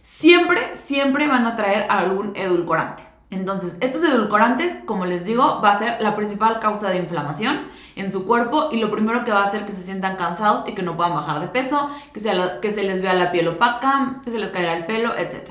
siempre, 0.00 0.76
siempre 0.76 1.26
van 1.26 1.48
a 1.48 1.56
traer 1.56 1.86
algún 1.88 2.36
edulcorante. 2.36 3.07
Entonces, 3.30 3.76
estos 3.80 4.02
edulcorantes, 4.04 4.76
como 4.86 5.04
les 5.04 5.26
digo, 5.26 5.60
va 5.60 5.72
a 5.72 5.78
ser 5.78 6.00
la 6.00 6.16
principal 6.16 6.60
causa 6.60 6.88
de 6.88 6.96
inflamación 6.96 7.60
en 7.94 8.10
su 8.10 8.24
cuerpo 8.26 8.70
y 8.72 8.78
lo 8.78 8.90
primero 8.90 9.22
que 9.24 9.32
va 9.32 9.40
a 9.40 9.44
hacer 9.44 9.66
que 9.66 9.72
se 9.72 9.82
sientan 9.82 10.16
cansados 10.16 10.66
y 10.66 10.74
que 10.74 10.82
no 10.82 10.96
puedan 10.96 11.14
bajar 11.14 11.40
de 11.40 11.48
peso, 11.48 11.90
que 12.14 12.20
se, 12.20 12.82
les 12.82 13.02
vea 13.02 13.12
la 13.12 13.30
piel 13.30 13.48
opaca, 13.48 14.22
que 14.24 14.30
se 14.30 14.38
les 14.38 14.48
caiga 14.48 14.72
el 14.72 14.86
pelo, 14.86 15.14
etc. 15.14 15.50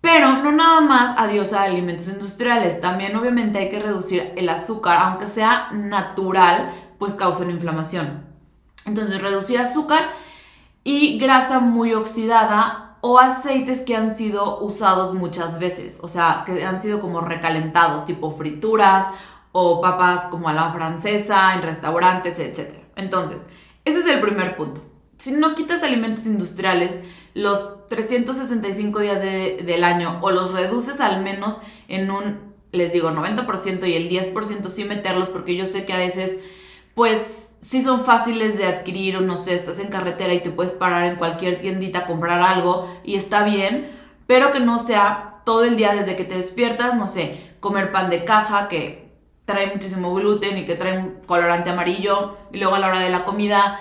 Pero 0.00 0.42
no 0.42 0.50
nada 0.50 0.80
más 0.80 1.14
adiós 1.18 1.52
a 1.52 1.62
alimentos 1.62 2.08
industriales, 2.08 2.80
también 2.80 3.14
obviamente 3.14 3.58
hay 3.58 3.68
que 3.68 3.78
reducir 3.78 4.32
el 4.36 4.48
azúcar, 4.48 4.98
aunque 5.00 5.28
sea 5.28 5.70
natural, 5.70 6.72
pues 6.98 7.12
causa 7.12 7.44
una 7.44 7.52
inflamación. 7.52 8.24
Entonces, 8.86 9.22
reducir 9.22 9.60
azúcar 9.60 10.10
y 10.82 11.18
grasa 11.18 11.60
muy 11.60 11.94
oxidada 11.94 12.85
o 13.00 13.18
aceites 13.18 13.82
que 13.82 13.96
han 13.96 14.14
sido 14.14 14.60
usados 14.60 15.14
muchas 15.14 15.58
veces, 15.58 16.00
o 16.02 16.08
sea, 16.08 16.42
que 16.46 16.64
han 16.64 16.80
sido 16.80 17.00
como 17.00 17.20
recalentados, 17.20 18.06
tipo 18.06 18.30
frituras 18.32 19.06
o 19.52 19.80
papas 19.80 20.26
como 20.26 20.48
a 20.48 20.52
la 20.52 20.70
francesa 20.70 21.54
en 21.54 21.62
restaurantes, 21.62 22.38
etc. 22.38 22.74
Entonces, 22.96 23.46
ese 23.84 24.00
es 24.00 24.06
el 24.06 24.20
primer 24.20 24.56
punto. 24.56 24.82
Si 25.18 25.32
no 25.32 25.54
quitas 25.54 25.82
alimentos 25.82 26.26
industriales 26.26 27.00
los 27.32 27.86
365 27.88 29.00
días 29.00 29.20
del 29.20 29.84
año 29.84 30.18
o 30.22 30.30
los 30.30 30.52
reduces 30.52 31.00
al 31.00 31.22
menos 31.22 31.60
en 31.88 32.10
un, 32.10 32.54
les 32.72 32.92
digo, 32.92 33.10
90% 33.10 33.88
y 33.88 33.94
el 33.94 34.08
10% 34.10 34.68
sí 34.68 34.84
meterlos 34.84 35.28
porque 35.28 35.54
yo 35.54 35.66
sé 35.66 35.86
que 35.86 35.92
a 35.92 35.98
veces 35.98 36.38
pues 36.94 37.55
sí 37.66 37.82
son 37.82 38.04
fáciles 38.04 38.58
de 38.58 38.66
adquirir 38.66 39.16
o 39.16 39.20
no 39.20 39.36
sé, 39.36 39.52
estás 39.52 39.80
en 39.80 39.88
carretera 39.88 40.32
y 40.32 40.40
te 40.40 40.50
puedes 40.50 40.72
parar 40.72 41.02
en 41.02 41.16
cualquier 41.16 41.58
tiendita 41.58 42.00
a 42.00 42.06
comprar 42.06 42.40
algo 42.40 42.88
y 43.02 43.16
está 43.16 43.42
bien, 43.42 43.90
pero 44.28 44.52
que 44.52 44.60
no 44.60 44.78
sea 44.78 45.40
todo 45.44 45.64
el 45.64 45.74
día 45.74 45.92
desde 45.92 46.14
que 46.14 46.22
te 46.22 46.36
despiertas, 46.36 46.94
no 46.94 47.08
sé, 47.08 47.56
comer 47.58 47.90
pan 47.90 48.08
de 48.08 48.24
caja 48.24 48.68
que 48.68 49.10
trae 49.44 49.66
muchísimo 49.66 50.14
gluten 50.14 50.56
y 50.58 50.64
que 50.64 50.76
trae 50.76 50.96
un 50.96 51.16
colorante 51.26 51.70
amarillo 51.70 52.36
y 52.52 52.58
luego 52.58 52.76
a 52.76 52.78
la 52.78 52.86
hora 52.86 53.00
de 53.00 53.10
la 53.10 53.24
comida 53.24 53.80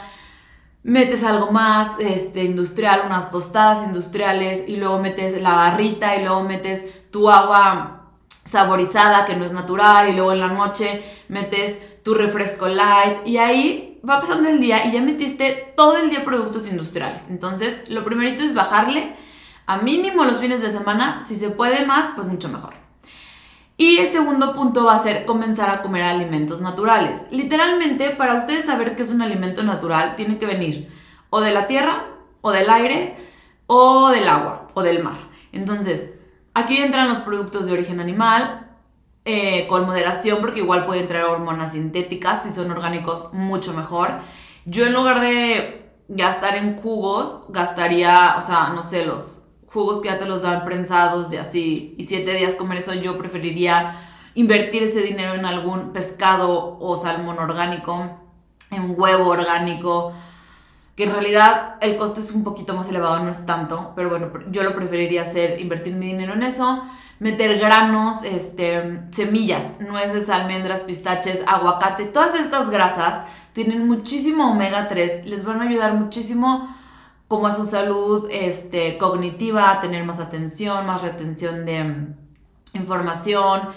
metes 0.82 1.24
algo 1.24 1.52
más 1.52 2.00
este, 2.00 2.44
industrial, 2.44 3.04
unas 3.06 3.30
tostadas 3.30 3.84
industriales 3.84 4.68
y 4.68 4.78
luego 4.78 4.98
metes 4.98 5.40
la 5.40 5.54
barrita 5.54 6.16
y 6.16 6.24
luego 6.24 6.42
metes 6.42 7.12
tu 7.12 7.30
agua 7.30 8.14
saborizada 8.44 9.28
que 9.28 9.36
no 9.36 9.46
es 9.46 9.52
natural 9.52 10.10
y 10.10 10.14
luego 10.14 10.32
en 10.32 10.40
la 10.40 10.48
noche 10.48 11.04
metes 11.28 11.95
tu 12.06 12.14
refresco 12.14 12.68
light 12.68 13.26
y 13.26 13.38
ahí 13.38 14.00
va 14.08 14.22
pasando 14.22 14.48
el 14.48 14.62
día 14.62 14.86
y 14.86 14.92
ya 14.92 15.02
metiste 15.02 15.74
todo 15.76 15.98
el 15.98 16.12
día 16.12 16.24
productos 16.24 16.68
industriales. 16.68 17.32
Entonces, 17.32 17.90
lo 17.90 18.06
primerito 18.06 18.44
es 18.44 18.54
bajarle 18.54 19.16
a 19.66 19.80
mínimo 19.80 20.24
los 20.24 20.38
fines 20.38 20.62
de 20.62 20.70
semana, 20.70 21.24
si 21.24 21.36
se 21.36 21.50
puede 21.50 21.84
más, 21.84 22.12
pues 22.16 22.28
mucho 22.28 22.48
mejor. 22.48 22.76
Y 23.76 23.98
el 23.98 24.10
segundo 24.10 24.54
punto 24.54 24.86
va 24.86 24.94
a 24.94 25.00
ser 25.00 25.26
comenzar 25.26 25.72
a 25.72 25.82
comer 25.82 26.04
alimentos 26.04 26.62
naturales. 26.62 27.26
Literalmente, 27.32 28.12
para 28.12 28.36
ustedes 28.36 28.66
saber 28.66 28.96
qué 28.96 29.02
es 29.02 29.10
un 29.10 29.24
alimento 29.24 29.64
natural, 29.64 30.16
tiene 30.16 30.38
que 30.38 30.46
venir 30.46 30.88
o 31.32 31.42
de 31.42 31.54
la 31.54 31.66
tierra, 31.66 32.06
o 32.42 32.52
del 32.52 32.70
aire, 32.70 33.18
o 33.66 34.12
del 34.12 34.28
agua, 34.28 34.68
o 34.76 34.84
del 34.84 35.04
mar. 35.04 35.18
Entonces, 35.52 36.12
aquí 36.54 36.78
entran 36.78 37.10
los 37.10 37.18
productos 37.18 37.66
de 37.66 37.74
origen 37.74 38.00
animal, 38.00 38.65
eh, 39.26 39.66
con 39.68 39.88
moderación 39.88 40.40
porque 40.40 40.60
igual 40.60 40.86
pueden 40.86 41.08
traer 41.08 41.26
hormonas 41.26 41.72
sintéticas, 41.72 42.44
si 42.44 42.52
son 42.52 42.70
orgánicos 42.72 43.34
mucho 43.34 43.74
mejor. 43.74 44.20
Yo 44.66 44.86
en 44.86 44.94
lugar 44.94 45.20
de 45.20 45.92
gastar 46.08 46.56
en 46.56 46.78
jugos, 46.78 47.44
gastaría, 47.50 48.36
o 48.38 48.42
sea, 48.42 48.70
no 48.70 48.84
sé, 48.84 49.06
los 49.06 49.42
jugos 49.68 50.00
que 50.00 50.10
ya 50.10 50.18
te 50.18 50.26
los 50.26 50.44
dan 50.44 50.64
prensados 50.64 51.34
y 51.34 51.38
así, 51.38 51.96
y 51.98 52.06
siete 52.06 52.34
días 52.36 52.56
comer 52.56 52.78
eso, 52.78 52.94
yo 52.94 53.18
preferiría 53.18 54.00
invertir 54.36 54.84
ese 54.84 55.02
dinero 55.02 55.34
en 55.34 55.46
algún 55.46 55.92
pescado 55.92 56.78
o 56.80 56.96
salmón 56.96 57.40
orgánico, 57.40 58.10
en 58.72 58.94
huevo 58.98 59.30
orgánico, 59.30 60.14
que 60.96 61.04
en 61.04 61.14
realidad 61.14 61.76
el 61.82 61.98
costo 61.98 62.20
es 62.20 62.32
un 62.32 62.44
poquito 62.44 62.74
más 62.74 62.90
elevado, 62.90 63.20
no 63.20 63.30
es 63.30 63.46
tanto, 63.46 63.94
pero 63.96 64.10
bueno, 64.10 64.32
yo 64.52 64.64
lo 64.64 64.76
preferiría 64.76 65.24
hacer, 65.24 65.60
invertir 65.60 65.96
mi 65.96 66.08
dinero 66.08 66.34
en 66.34 66.44
eso, 66.44 66.84
meter 67.20 67.58
granos, 67.60 68.24
este, 68.24 69.02
semillas, 69.12 69.80
nueces, 69.80 70.30
almendras, 70.30 70.84
pistaches, 70.84 71.44
aguacate, 71.48 72.06
todas 72.06 72.36
estas 72.36 72.70
grasas 72.70 73.24
tienen 73.54 73.88
muchísimo 73.88 74.52
omega 74.52 74.88
3, 74.88 75.26
les 75.26 75.46
van 75.46 75.62
a 75.62 75.66
ayudar 75.66 75.94
muchísimo 75.94 76.68
como 77.28 77.48
a 77.48 77.52
su 77.52 77.66
salud 77.66 78.28
este, 78.30 78.98
cognitiva, 78.98 79.72
a 79.72 79.80
tener 79.80 80.04
más 80.04 80.20
atención, 80.20 80.86
más 80.86 81.02
retención 81.02 81.66
de 81.66 81.84
mm, 81.84 82.16
información. 82.74 83.70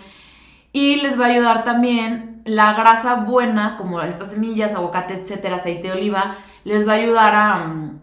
Y 0.73 0.97
les 0.97 1.19
va 1.19 1.27
a 1.27 1.29
ayudar 1.29 1.65
también 1.65 2.43
la 2.45 2.75
grasa 2.75 3.17
buena, 3.17 3.77
como 3.77 4.01
estas 4.01 4.33
semillas, 4.33 4.75
aguacate, 4.75 5.15
etcétera, 5.15 5.57
aceite 5.57 5.89
de 5.89 5.93
oliva, 5.93 6.37
les 6.65 6.87
va 6.87 6.93
a 6.93 6.97
ayudar 6.97 7.35
a, 7.35 7.59
mm, 7.59 8.01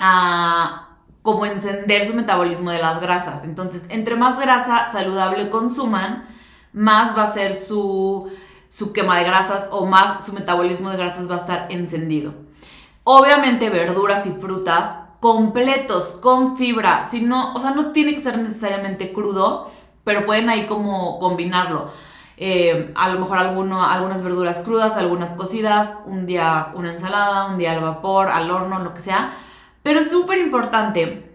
a 0.00 0.83
como 1.24 1.46
encender 1.46 2.04
su 2.04 2.12
metabolismo 2.12 2.70
de 2.70 2.82
las 2.82 3.00
grasas. 3.00 3.44
Entonces, 3.44 3.86
entre 3.88 4.14
más 4.14 4.38
grasa 4.38 4.84
saludable 4.84 5.48
consuman, 5.48 6.28
más 6.74 7.16
va 7.16 7.22
a 7.22 7.26
ser 7.26 7.54
su, 7.54 8.30
su 8.68 8.92
quema 8.92 9.16
de 9.16 9.24
grasas 9.24 9.68
o 9.70 9.86
más 9.86 10.22
su 10.22 10.34
metabolismo 10.34 10.90
de 10.90 10.98
grasas 10.98 11.30
va 11.30 11.36
a 11.36 11.38
estar 11.38 11.66
encendido. 11.70 12.34
Obviamente 13.04 13.70
verduras 13.70 14.26
y 14.26 14.32
frutas 14.32 14.98
completos, 15.18 16.18
con 16.20 16.58
fibra, 16.58 17.02
si 17.02 17.22
no, 17.22 17.54
o 17.54 17.60
sea, 17.60 17.70
no 17.70 17.92
tiene 17.92 18.12
que 18.12 18.20
ser 18.20 18.36
necesariamente 18.36 19.14
crudo, 19.14 19.70
pero 20.04 20.26
pueden 20.26 20.50
ahí 20.50 20.66
como 20.66 21.18
combinarlo. 21.18 21.90
Eh, 22.36 22.92
a 22.96 23.08
lo 23.08 23.18
mejor 23.18 23.38
algunas 23.38 24.22
verduras 24.22 24.58
crudas, 24.58 24.98
algunas 24.98 25.32
cocidas, 25.32 25.94
un 26.04 26.26
día 26.26 26.72
una 26.74 26.92
ensalada, 26.92 27.46
un 27.46 27.56
día 27.56 27.72
al 27.72 27.80
vapor, 27.80 28.28
al 28.28 28.50
horno, 28.50 28.80
lo 28.80 28.92
que 28.92 29.00
sea. 29.00 29.32
Pero 29.84 30.00
es 30.00 30.10
súper 30.10 30.38
importante 30.38 31.30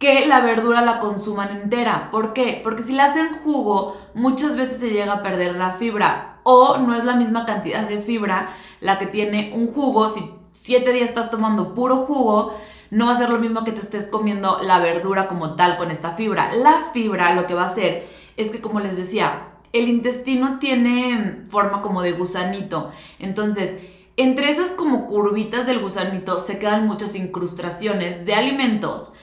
que 0.00 0.26
la 0.26 0.40
verdura 0.40 0.82
la 0.82 0.98
consuman 0.98 1.52
entera. 1.52 2.10
¿Por 2.10 2.32
qué? 2.32 2.60
Porque 2.62 2.82
si 2.82 2.92
la 2.92 3.04
hacen 3.04 3.38
jugo, 3.44 3.96
muchas 4.12 4.56
veces 4.56 4.80
se 4.80 4.90
llega 4.90 5.12
a 5.12 5.22
perder 5.22 5.54
la 5.54 5.70
fibra 5.74 6.40
o 6.42 6.78
no 6.78 6.96
es 6.96 7.04
la 7.04 7.14
misma 7.14 7.46
cantidad 7.46 7.88
de 7.88 8.00
fibra 8.00 8.50
la 8.80 8.98
que 8.98 9.06
tiene 9.06 9.52
un 9.54 9.68
jugo. 9.68 10.10
Si 10.10 10.34
siete 10.52 10.92
días 10.92 11.08
estás 11.08 11.30
tomando 11.30 11.76
puro 11.76 11.98
jugo, 11.98 12.58
no 12.90 13.06
va 13.06 13.12
a 13.12 13.18
ser 13.18 13.30
lo 13.30 13.38
mismo 13.38 13.62
que 13.62 13.70
te 13.70 13.80
estés 13.80 14.08
comiendo 14.08 14.58
la 14.60 14.80
verdura 14.80 15.28
como 15.28 15.54
tal 15.54 15.76
con 15.76 15.92
esta 15.92 16.10
fibra. 16.10 16.52
La 16.52 16.90
fibra 16.92 17.34
lo 17.34 17.46
que 17.46 17.54
va 17.54 17.62
a 17.62 17.66
hacer 17.66 18.08
es 18.36 18.50
que, 18.50 18.60
como 18.60 18.80
les 18.80 18.96
decía, 18.96 19.50
el 19.72 19.88
intestino 19.88 20.58
tiene 20.58 21.44
forma 21.48 21.80
como 21.80 22.02
de 22.02 22.10
gusanito. 22.10 22.90
Entonces, 23.20 23.78
entre 24.16 24.50
esas 24.50 24.72
como 24.72 25.06
curvitas 25.06 25.66
del 25.66 25.80
gusanito 25.80 26.38
se 26.38 26.58
quedan 26.58 26.86
muchas 26.86 27.14
incrustaciones 27.14 28.26
de 28.26 28.34
alimentos 28.34 29.14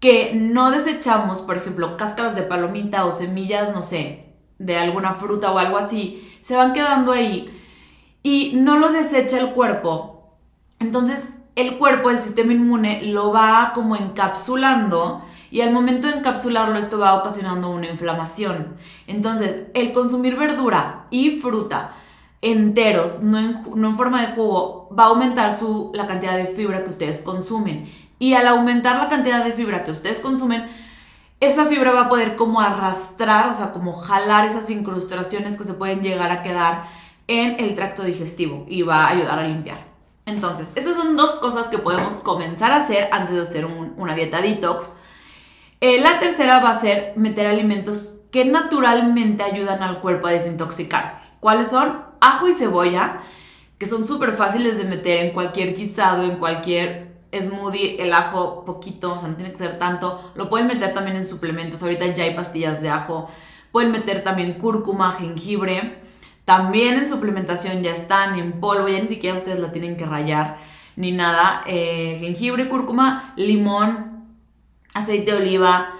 que 0.00 0.32
no 0.34 0.70
desechamos, 0.70 1.42
por 1.42 1.56
ejemplo, 1.56 1.96
cáscaras 1.96 2.34
de 2.34 2.42
palomita 2.42 3.04
o 3.04 3.12
semillas, 3.12 3.72
no 3.72 3.82
sé, 3.82 4.26
de 4.58 4.76
alguna 4.76 5.14
fruta 5.14 5.52
o 5.52 5.58
algo 5.58 5.78
así, 5.78 6.28
se 6.40 6.56
van 6.56 6.72
quedando 6.72 7.12
ahí 7.12 7.56
y 8.22 8.52
no 8.54 8.78
lo 8.78 8.90
desecha 8.90 9.38
el 9.38 9.52
cuerpo. 9.52 10.36
Entonces, 10.80 11.34
el 11.54 11.78
cuerpo, 11.78 12.10
el 12.10 12.20
sistema 12.20 12.52
inmune, 12.52 13.02
lo 13.02 13.32
va 13.32 13.72
como 13.74 13.94
encapsulando 13.94 15.22
y 15.50 15.60
al 15.60 15.72
momento 15.72 16.08
de 16.08 16.14
encapsularlo 16.14 16.78
esto 16.78 16.98
va 16.98 17.14
ocasionando 17.14 17.68
una 17.70 17.88
inflamación. 17.88 18.74
Entonces, 19.06 19.66
el 19.74 19.92
consumir 19.92 20.36
verdura 20.36 21.06
y 21.10 21.38
fruta 21.38 21.94
enteros, 22.42 23.22
no 23.22 23.38
en, 23.38 23.96
forma 23.96 24.20
de 24.20 24.34
jugo, 24.34 24.88
va 24.96 25.04
a 25.04 25.06
aumentar 25.06 25.52
su, 25.52 25.90
la 25.94 26.06
cantidad 26.06 26.36
de 26.36 26.46
fibra 26.46 26.84
que 26.84 26.90
ustedes 26.90 27.22
consumen. 27.22 27.90
Y 28.18 28.34
al 28.34 28.46
aumentar 28.46 28.96
la 28.96 29.08
cantidad 29.08 29.44
de 29.44 29.52
fibra 29.52 29.84
que 29.84 29.90
ustedes 29.90 30.20
consumen, 30.20 30.66
esa 31.40 31.66
fibra 31.66 31.92
va 31.92 32.02
a 32.02 32.08
poder 32.08 32.36
como 32.36 32.60
arrastrar, 32.60 33.48
o 33.48 33.54
sea, 33.54 33.72
como 33.72 33.92
jalar 33.92 34.44
esas 34.44 34.68
incrustaciones 34.70 35.56
que 35.56 35.64
se 35.64 35.74
pueden 35.74 36.02
llegar 36.02 36.30
a 36.30 36.42
quedar 36.42 36.84
en 37.26 37.58
el 37.58 37.74
tracto 37.74 38.02
digestivo 38.02 38.66
y 38.68 38.82
va 38.82 39.06
a 39.06 39.08
ayudar 39.08 39.38
a 39.38 39.46
limpiar. 39.46 39.86
Entonces, 40.26 40.70
esas 40.74 40.94
son 40.94 41.16
dos 41.16 41.32
cosas 41.36 41.68
que 41.68 41.78
podemos 41.78 42.14
comenzar 42.14 42.72
a 42.72 42.76
hacer 42.76 43.08
antes 43.10 43.34
de 43.34 43.42
hacer 43.42 43.66
una 43.96 44.14
dieta 44.14 44.40
detox 44.40 44.92
eh, 45.82 46.00
la 46.00 46.20
tercera 46.20 46.60
va 46.60 46.70
a 46.70 46.80
ser 46.80 47.12
meter 47.16 47.44
alimentos 47.48 48.20
que 48.30 48.44
naturalmente 48.44 49.42
ayudan 49.42 49.82
al 49.82 50.00
cuerpo 50.00 50.28
a 50.28 50.30
desintoxicarse. 50.30 51.24
¿Cuáles 51.42 51.70
son? 51.70 52.04
Ajo 52.20 52.46
y 52.46 52.52
cebolla, 52.52 53.20
que 53.76 53.86
son 53.86 54.04
súper 54.04 54.32
fáciles 54.34 54.78
de 54.78 54.84
meter 54.84 55.26
en 55.26 55.32
cualquier 55.32 55.74
guisado, 55.74 56.22
en 56.22 56.36
cualquier 56.36 57.16
smoothie, 57.36 58.00
el 58.00 58.12
ajo 58.12 58.64
poquito, 58.64 59.14
o 59.14 59.18
sea, 59.18 59.26
no 59.26 59.34
tiene 59.34 59.50
que 59.50 59.58
ser 59.58 59.76
tanto. 59.76 60.30
Lo 60.36 60.48
pueden 60.48 60.68
meter 60.68 60.94
también 60.94 61.16
en 61.16 61.24
suplementos, 61.24 61.82
ahorita 61.82 62.06
ya 62.06 62.22
hay 62.22 62.36
pastillas 62.36 62.80
de 62.80 62.90
ajo. 62.90 63.28
Pueden 63.72 63.90
meter 63.90 64.22
también 64.22 64.52
cúrcuma, 64.52 65.10
jengibre. 65.10 66.00
También 66.44 66.94
en 66.94 67.08
suplementación 67.08 67.82
ya 67.82 67.90
están 67.90 68.38
en 68.38 68.60
polvo, 68.60 68.86
ya 68.86 69.00
ni 69.00 69.08
siquiera 69.08 69.36
ustedes 69.36 69.58
la 69.58 69.72
tienen 69.72 69.96
que 69.96 70.06
rayar 70.06 70.58
ni 70.94 71.10
nada. 71.10 71.64
Eh, 71.66 72.18
jengibre, 72.20 72.68
cúrcuma, 72.68 73.34
limón, 73.34 74.28
aceite 74.94 75.32
de 75.32 75.38
oliva. 75.38 75.90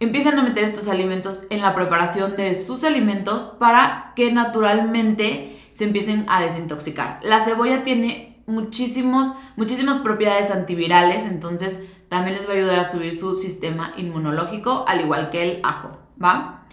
Empiezan 0.00 0.38
a 0.38 0.42
meter 0.42 0.62
estos 0.62 0.86
alimentos 0.86 1.48
en 1.50 1.60
la 1.60 1.74
preparación 1.74 2.36
de 2.36 2.54
sus 2.54 2.84
alimentos 2.84 3.42
para 3.42 4.12
que 4.14 4.30
naturalmente 4.30 5.60
se 5.70 5.84
empiecen 5.84 6.24
a 6.28 6.40
desintoxicar. 6.40 7.18
La 7.22 7.40
cebolla 7.40 7.82
tiene 7.82 8.40
muchísimos, 8.46 9.34
muchísimas 9.56 9.98
propiedades 9.98 10.52
antivirales, 10.52 11.26
entonces 11.26 11.80
también 12.08 12.36
les 12.36 12.48
va 12.48 12.52
a 12.52 12.56
ayudar 12.56 12.78
a 12.78 12.84
subir 12.84 13.12
su 13.12 13.34
sistema 13.34 13.92
inmunológico, 13.96 14.84
al 14.86 15.00
igual 15.00 15.30
que 15.30 15.42
el 15.42 15.60
ajo, 15.64 15.98
¿va? 16.22 16.64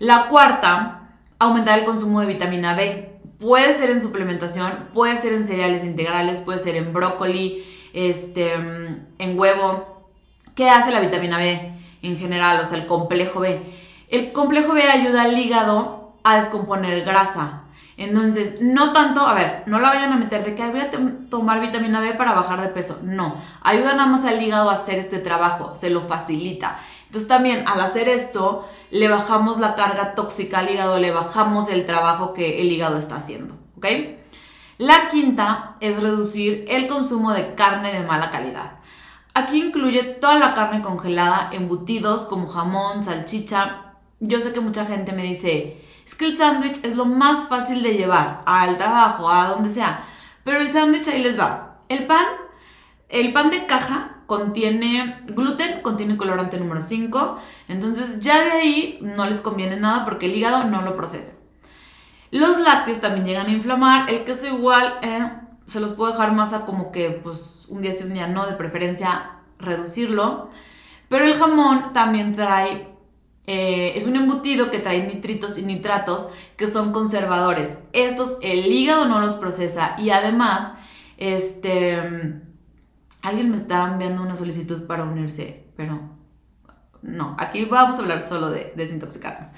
La 0.00 0.26
cuarta, 0.26 1.18
aumentar 1.38 1.78
el 1.78 1.84
consumo 1.84 2.20
de 2.20 2.26
vitamina 2.26 2.74
B. 2.74 3.20
Puede 3.38 3.72
ser 3.74 3.90
en 3.90 4.02
suplementación, 4.02 4.88
puede 4.92 5.16
ser 5.16 5.34
en 5.34 5.46
cereales 5.46 5.84
integrales, 5.84 6.40
puede 6.40 6.58
ser 6.58 6.74
en 6.74 6.92
brócoli, 6.92 7.64
este, 7.92 8.54
en 8.54 9.38
huevo, 9.38 9.92
¿Qué 10.54 10.68
hace 10.68 10.90
la 10.90 11.00
vitamina 11.00 11.38
B 11.38 11.81
en 12.02 12.18
general? 12.18 12.60
O 12.60 12.64
sea, 12.64 12.78
el 12.78 12.86
complejo 12.86 13.40
B. 13.40 13.62
El 14.08 14.32
complejo 14.32 14.74
B 14.74 14.82
ayuda 14.82 15.22
al 15.22 15.38
hígado 15.38 16.12
a 16.22 16.36
descomponer 16.36 17.04
grasa. 17.04 17.62
Entonces, 17.96 18.60
no 18.60 18.92
tanto, 18.92 19.26
a 19.26 19.34
ver, 19.34 19.62
no 19.66 19.78
la 19.78 19.90
vayan 19.90 20.12
a 20.12 20.16
meter 20.16 20.44
de 20.44 20.54
que 20.54 20.66
voy 20.68 20.80
a 20.80 20.90
tomar 21.28 21.60
vitamina 21.60 22.00
B 22.00 22.14
para 22.14 22.32
bajar 22.32 22.60
de 22.62 22.68
peso. 22.68 23.00
No, 23.02 23.36
ayuda 23.62 23.94
nada 23.94 24.06
más 24.06 24.24
al 24.24 24.42
hígado 24.42 24.70
a 24.70 24.74
hacer 24.74 24.98
este 24.98 25.18
trabajo, 25.18 25.74
se 25.74 25.90
lo 25.90 26.00
facilita. 26.00 26.78
Entonces 27.06 27.28
también 27.28 27.68
al 27.68 27.80
hacer 27.80 28.08
esto, 28.08 28.66
le 28.90 29.08
bajamos 29.08 29.60
la 29.60 29.74
carga 29.74 30.14
tóxica 30.14 30.60
al 30.60 30.70
hígado, 30.70 30.98
le 30.98 31.10
bajamos 31.10 31.68
el 31.68 31.84
trabajo 31.84 32.32
que 32.32 32.62
el 32.62 32.72
hígado 32.72 32.96
está 32.96 33.16
haciendo, 33.16 33.54
¿ok? 33.76 33.86
La 34.78 35.08
quinta 35.08 35.76
es 35.80 36.02
reducir 36.02 36.64
el 36.68 36.88
consumo 36.88 37.32
de 37.32 37.54
carne 37.54 37.92
de 37.92 38.02
mala 38.02 38.30
calidad. 38.30 38.78
Aquí 39.34 39.58
incluye 39.58 40.02
toda 40.02 40.38
la 40.38 40.54
carne 40.54 40.82
congelada, 40.82 41.50
embutidos 41.52 42.26
como 42.26 42.46
jamón, 42.46 43.02
salchicha. 43.02 43.94
Yo 44.20 44.40
sé 44.40 44.52
que 44.52 44.60
mucha 44.60 44.84
gente 44.84 45.12
me 45.12 45.22
dice, 45.22 45.82
es 46.04 46.14
que 46.14 46.26
el 46.26 46.36
sándwich 46.36 46.84
es 46.84 46.96
lo 46.96 47.06
más 47.06 47.48
fácil 47.48 47.82
de 47.82 47.94
llevar 47.94 48.42
al 48.44 48.76
trabajo, 48.76 49.30
a 49.30 49.48
donde 49.48 49.70
sea. 49.70 50.04
Pero 50.44 50.60
el 50.60 50.70
sándwich 50.70 51.08
ahí 51.08 51.22
les 51.22 51.38
va. 51.38 51.78
El 51.88 52.06
pan, 52.06 52.26
el 53.08 53.32
pan 53.32 53.50
de 53.50 53.64
caja 53.66 54.16
contiene 54.26 55.20
gluten, 55.26 55.80
contiene 55.80 56.16
colorante 56.16 56.58
número 56.58 56.82
5. 56.82 57.38
Entonces 57.68 58.20
ya 58.20 58.42
de 58.44 58.50
ahí 58.50 58.98
no 59.00 59.26
les 59.26 59.40
conviene 59.40 59.76
nada 59.76 60.04
porque 60.04 60.26
el 60.26 60.34
hígado 60.34 60.64
no 60.64 60.82
lo 60.82 60.96
procesa. 60.96 61.32
Los 62.30 62.58
lácteos 62.58 63.00
también 63.00 63.26
llegan 63.26 63.46
a 63.46 63.52
inflamar. 63.52 64.10
El 64.10 64.24
queso 64.24 64.46
igual, 64.46 64.98
eh, 65.02 65.30
se 65.72 65.80
los 65.80 65.92
puedo 65.94 66.12
dejar 66.12 66.32
masa 66.32 66.66
como 66.66 66.92
que 66.92 67.10
pues 67.10 67.66
un 67.70 67.80
día 67.80 67.94
sí, 67.94 68.04
un 68.04 68.12
día 68.12 68.26
no, 68.26 68.46
de 68.46 68.52
preferencia 68.52 69.38
reducirlo. 69.58 70.50
Pero 71.08 71.24
el 71.24 71.34
jamón 71.34 71.94
también 71.94 72.34
trae, 72.34 72.88
eh, 73.46 73.92
es 73.96 74.06
un 74.06 74.16
embutido 74.16 74.70
que 74.70 74.78
trae 74.78 75.06
nitritos 75.06 75.56
y 75.56 75.62
nitratos 75.62 76.28
que 76.58 76.66
son 76.66 76.92
conservadores. 76.92 77.78
Estos 77.94 78.38
el 78.42 78.66
hígado 78.66 79.06
no 79.06 79.20
los 79.20 79.34
procesa 79.34 79.96
y 79.98 80.10
además, 80.10 80.74
este, 81.16 81.96
alguien 83.22 83.50
me 83.50 83.56
está 83.56 83.86
enviando 83.86 84.22
una 84.22 84.36
solicitud 84.36 84.86
para 84.86 85.04
unirse, 85.04 85.64
pero 85.74 86.00
no, 87.00 87.34
aquí 87.38 87.64
vamos 87.64 87.96
a 87.96 88.00
hablar 88.00 88.20
solo 88.20 88.50
de 88.50 88.74
desintoxicarnos. 88.76 89.52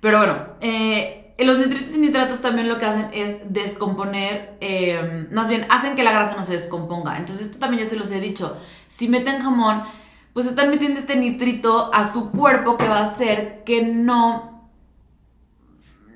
Pero 0.00 0.18
bueno, 0.18 0.36
eh, 0.60 1.25
los 1.44 1.58
nitritos 1.58 1.94
y 1.94 1.98
nitratos 1.98 2.40
también 2.40 2.68
lo 2.68 2.78
que 2.78 2.86
hacen 2.86 3.10
es 3.12 3.52
descomponer, 3.52 4.56
eh, 4.60 5.26
más 5.30 5.48
bien 5.48 5.66
hacen 5.68 5.94
que 5.94 6.02
la 6.02 6.12
grasa 6.12 6.34
no 6.34 6.44
se 6.44 6.54
descomponga. 6.54 7.18
Entonces 7.18 7.48
esto 7.48 7.58
también 7.58 7.84
ya 7.84 7.90
se 7.90 7.96
los 7.96 8.10
he 8.10 8.20
dicho. 8.20 8.56
Si 8.86 9.08
meten 9.08 9.40
jamón, 9.40 9.82
pues 10.32 10.46
están 10.46 10.70
metiendo 10.70 10.98
este 10.98 11.16
nitrito 11.16 11.90
a 11.92 12.10
su 12.10 12.30
cuerpo 12.30 12.76
que 12.76 12.88
va 12.88 12.98
a 12.98 13.02
hacer 13.02 13.64
que 13.64 13.82
no 13.82 14.56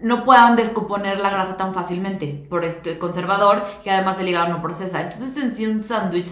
no 0.03 0.25
puedan 0.25 0.57
descomponer 0.57 1.21
la 1.21 1.29
grasa 1.29 1.59
tan 1.59 1.75
fácilmente 1.75 2.47
por 2.49 2.65
este 2.65 2.99
conservador 2.99 3.67
que 3.85 3.91
además 3.91 4.19
el 4.19 4.29
hígado 4.29 4.49
no 4.49 4.63
procesa. 4.63 5.03
Entonces 5.03 5.37
en 5.37 5.55
sí 5.55 5.67
un 5.67 5.81
sándwich 5.81 6.31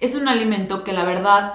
es 0.00 0.14
un 0.14 0.28
alimento 0.28 0.84
que 0.84 0.92
la 0.92 1.04
verdad 1.04 1.54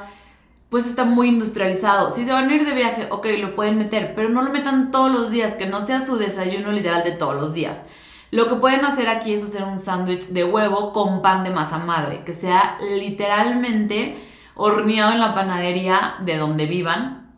pues 0.73 0.87
está 0.87 1.05
muy 1.05 1.27
industrializado. 1.27 2.09
Si 2.09 2.25
se 2.25 2.33
van 2.33 2.49
a 2.49 2.55
ir 2.55 2.65
de 2.65 2.73
viaje, 2.73 3.07
ok, 3.11 3.27
lo 3.39 3.53
pueden 3.53 3.77
meter, 3.77 4.15
pero 4.15 4.29
no 4.29 4.41
lo 4.41 4.49
metan 4.49 4.89
todos 4.89 5.11
los 5.11 5.29
días, 5.29 5.53
que 5.53 5.67
no 5.67 5.81
sea 5.81 5.99
su 5.99 6.17
desayuno 6.17 6.71
literal 6.71 7.03
de 7.03 7.11
todos 7.11 7.35
los 7.35 7.53
días. 7.53 7.85
Lo 8.31 8.47
que 8.47 8.55
pueden 8.55 8.83
hacer 8.83 9.07
aquí 9.07 9.33
es 9.33 9.43
hacer 9.43 9.65
un 9.65 9.77
sándwich 9.77 10.29
de 10.29 10.43
huevo 10.43 10.91
con 10.91 11.21
pan 11.21 11.43
de 11.43 11.51
masa 11.51 11.77
madre, 11.77 12.23
que 12.25 12.33
sea 12.33 12.79
literalmente 12.81 14.17
horneado 14.55 15.11
en 15.11 15.19
la 15.19 15.35
panadería 15.35 16.15
de 16.25 16.37
donde 16.37 16.65
vivan. 16.65 17.35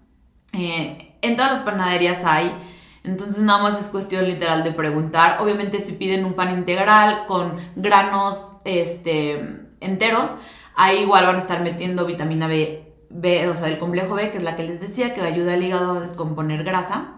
Eh, 0.53 1.17
en 1.21 1.35
todas 1.35 1.51
las 1.51 1.59
panaderías 1.59 2.23
hay, 2.23 2.53
entonces 3.03 3.43
nada 3.43 3.61
más 3.61 3.81
es 3.81 3.89
cuestión 3.89 4.29
literal 4.29 4.63
de 4.63 4.71
preguntar. 4.71 5.41
Obviamente 5.41 5.81
si 5.81 5.91
piden 5.91 6.23
un 6.23 6.35
pan 6.35 6.53
integral 6.53 7.25
con 7.25 7.57
granos 7.75 8.59
este, 8.63 9.65
enteros, 9.81 10.37
ahí 10.73 10.99
igual 10.99 11.25
van 11.25 11.35
a 11.35 11.39
estar 11.39 11.59
metiendo 11.59 12.05
vitamina 12.05 12.47
B 12.47 12.84
B, 13.09 13.47
o 13.49 13.55
sea, 13.55 13.67
del 13.67 13.77
complejo 13.77 14.15
B, 14.15 14.31
que 14.31 14.37
es 14.37 14.43
la 14.43 14.55
que 14.55 14.63
les 14.63 14.81
decía, 14.81 15.13
que 15.13 15.21
ayuda 15.21 15.53
al 15.53 15.63
hígado 15.63 15.97
a 15.97 15.99
descomponer 16.01 16.63
grasa. 16.63 17.13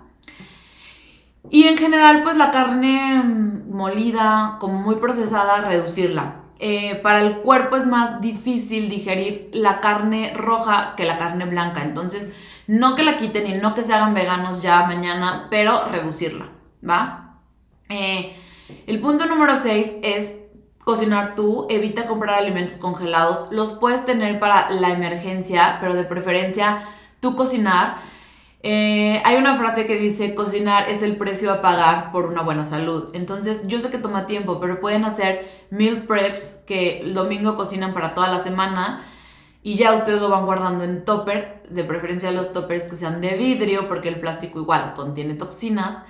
Y 1.50 1.64
en 1.64 1.78
general, 1.78 2.24
pues 2.24 2.36
la 2.36 2.52
carne 2.52 3.24
molida, 3.24 4.58
como 4.60 4.80
muy 4.80 4.96
procesada, 4.96 5.62
reducirla. 5.62 6.42
Eh, 6.60 6.96
para 6.96 7.22
el 7.22 7.38
cuerpo 7.38 7.76
es 7.76 7.86
más 7.86 8.20
difícil 8.20 8.90
digerir 8.90 9.50
la 9.54 9.80
carne 9.80 10.34
roja 10.36 10.96
que 10.96 11.06
la 11.06 11.18
carne 11.18 11.46
blanca. 11.46 11.84
Entonces, 11.84 12.34
no 12.66 12.96
que 12.96 13.04
la 13.04 13.18
quiten 13.18 13.48
y 13.48 13.54
no 13.54 13.74
que 13.74 13.84
se 13.84 13.94
hagan 13.94 14.14
veganos 14.14 14.62
ya 14.62 14.86
mañana, 14.86 15.48
pero 15.50 15.86
reducirla, 15.86 16.50
¿va? 16.88 17.40
Eh, 17.90 18.36
el 18.88 19.00
punto 19.00 19.26
número 19.26 19.56
6 19.56 19.98
es 20.04 20.36
cocinar 20.88 21.36
tú, 21.36 21.68
evita 21.70 22.08
comprar 22.08 22.40
alimentos 22.40 22.78
congelados, 22.78 23.52
los 23.52 23.74
puedes 23.74 24.06
tener 24.06 24.40
para 24.40 24.70
la 24.70 24.92
emergencia, 24.92 25.80
pero 25.82 25.96
de 25.96 26.06
preferencia 26.06 26.80
tú 27.20 27.36
cocinar. 27.36 27.98
Eh, 28.64 29.22
hay 29.26 29.36
una 29.36 29.58
frase 29.58 29.86
que 29.86 29.98
dice, 29.98 30.34
cocinar 30.34 30.90
es 30.90 31.04
el 31.04 31.18
precio 31.18 31.52
a 31.52 31.62
pagar 31.62 32.14
por 32.14 32.28
una 32.28 32.42
buena 32.42 32.64
salud. 32.64 33.10
Entonces, 33.12 33.68
yo 33.68 33.82
sé 33.82 33.92
que 33.92 33.98
toma 33.98 34.28
tiempo, 34.28 34.62
pero 34.62 34.80
pueden 34.80 35.04
hacer 35.04 35.46
meal 35.72 36.04
preps 36.04 36.64
que 36.66 37.02
el 37.02 37.14
domingo 37.14 37.58
cocinan 37.58 37.94
para 37.94 38.14
toda 38.14 38.30
la 38.30 38.40
semana 38.40 39.04
y 39.64 39.76
ya 39.76 39.94
ustedes 39.94 40.22
lo 40.22 40.30
van 40.30 40.46
guardando 40.46 40.86
en 40.86 41.04
topper, 41.04 41.64
de 41.70 41.84
preferencia 41.84 42.32
los 42.32 42.54
toppers 42.54 42.86
que 42.86 42.96
sean 42.96 43.20
de 43.20 43.36
vidrio, 43.36 43.90
porque 43.90 44.08
el 44.08 44.22
plástico 44.22 44.62
igual 44.62 44.94
contiene 44.96 45.34
toxinas. 45.34 46.04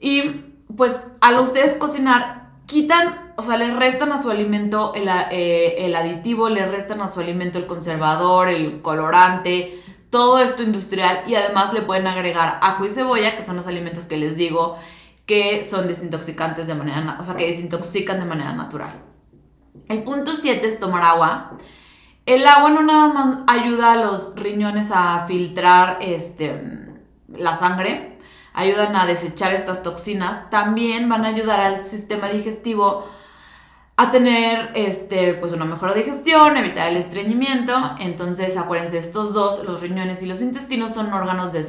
Y 0.00 0.54
pues 0.74 1.08
al 1.20 1.38
ustedes 1.40 1.74
cocinar, 1.74 2.37
quitan 2.68 3.28
o 3.38 3.42
sea, 3.42 3.56
le 3.56 3.70
restan 3.70 4.10
a 4.10 4.20
su 4.20 4.32
alimento 4.32 4.92
eh, 4.96 5.76
el, 5.78 5.94
aditivo, 5.94 6.48
le 6.48 6.66
restan 6.66 7.00
a 7.00 7.06
su 7.06 7.20
alimento 7.20 7.56
el 7.56 7.66
conservador, 7.66 8.48
el 8.48 8.82
colorante, 8.82 9.80
todo 10.10 10.40
esto 10.40 10.64
industrial 10.64 11.22
y 11.28 11.36
además 11.36 11.72
le 11.72 11.82
pueden 11.82 12.08
agregar 12.08 12.58
ajo 12.62 12.84
y 12.84 12.90
cebolla, 12.90 13.36
que 13.36 13.42
son 13.42 13.54
los 13.54 13.68
alimentos 13.68 14.06
que 14.06 14.16
les 14.16 14.36
digo 14.36 14.76
que 15.24 15.62
son 15.62 15.86
desintoxicantes 15.86 16.66
de 16.66 16.74
manera, 16.74 17.16
o 17.20 17.24
sea, 17.24 17.36
que 17.36 17.46
desintoxican 17.46 18.18
de 18.18 18.24
manera 18.24 18.52
natural. 18.54 19.04
El 19.88 20.02
punto 20.02 20.34
7 20.34 20.66
es 20.66 20.80
tomar 20.80 21.04
agua. 21.04 21.52
El 22.26 22.44
agua 22.44 22.70
no 22.70 22.82
nada 22.82 23.12
más 23.12 23.38
ayuda 23.46 23.92
a 23.92 23.96
los 23.96 24.34
riñones 24.34 24.90
a 24.92 25.26
filtrar 25.28 25.98
este, 26.00 26.60
la 27.28 27.54
sangre, 27.54 28.17
ayudan 28.58 28.96
a 28.96 29.06
desechar 29.06 29.52
estas 29.52 29.84
toxinas, 29.84 30.50
también 30.50 31.08
van 31.08 31.24
a 31.24 31.28
ayudar 31.28 31.60
al 31.60 31.80
sistema 31.80 32.28
digestivo 32.28 33.04
a 33.96 34.10
tener 34.10 34.72
este, 34.74 35.34
pues 35.34 35.52
una 35.52 35.64
mejor 35.64 35.94
digestión, 35.94 36.56
evitar 36.56 36.88
el 36.88 36.96
estreñimiento. 36.96 37.72
Entonces, 38.00 38.56
acuérdense, 38.56 38.98
estos 38.98 39.32
dos, 39.32 39.64
los 39.64 39.80
riñones 39.80 40.24
y 40.24 40.26
los 40.26 40.42
intestinos, 40.42 40.92
son 40.92 41.12
órganos 41.12 41.52
de, 41.52 41.64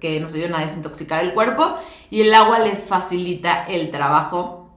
que 0.00 0.20
nos 0.20 0.34
ayudan 0.34 0.54
a 0.54 0.60
desintoxicar 0.60 1.24
el 1.24 1.34
cuerpo 1.34 1.76
y 2.08 2.22
el 2.22 2.32
agua 2.34 2.60
les 2.60 2.84
facilita 2.84 3.64
el 3.64 3.90
trabajo. 3.90 4.70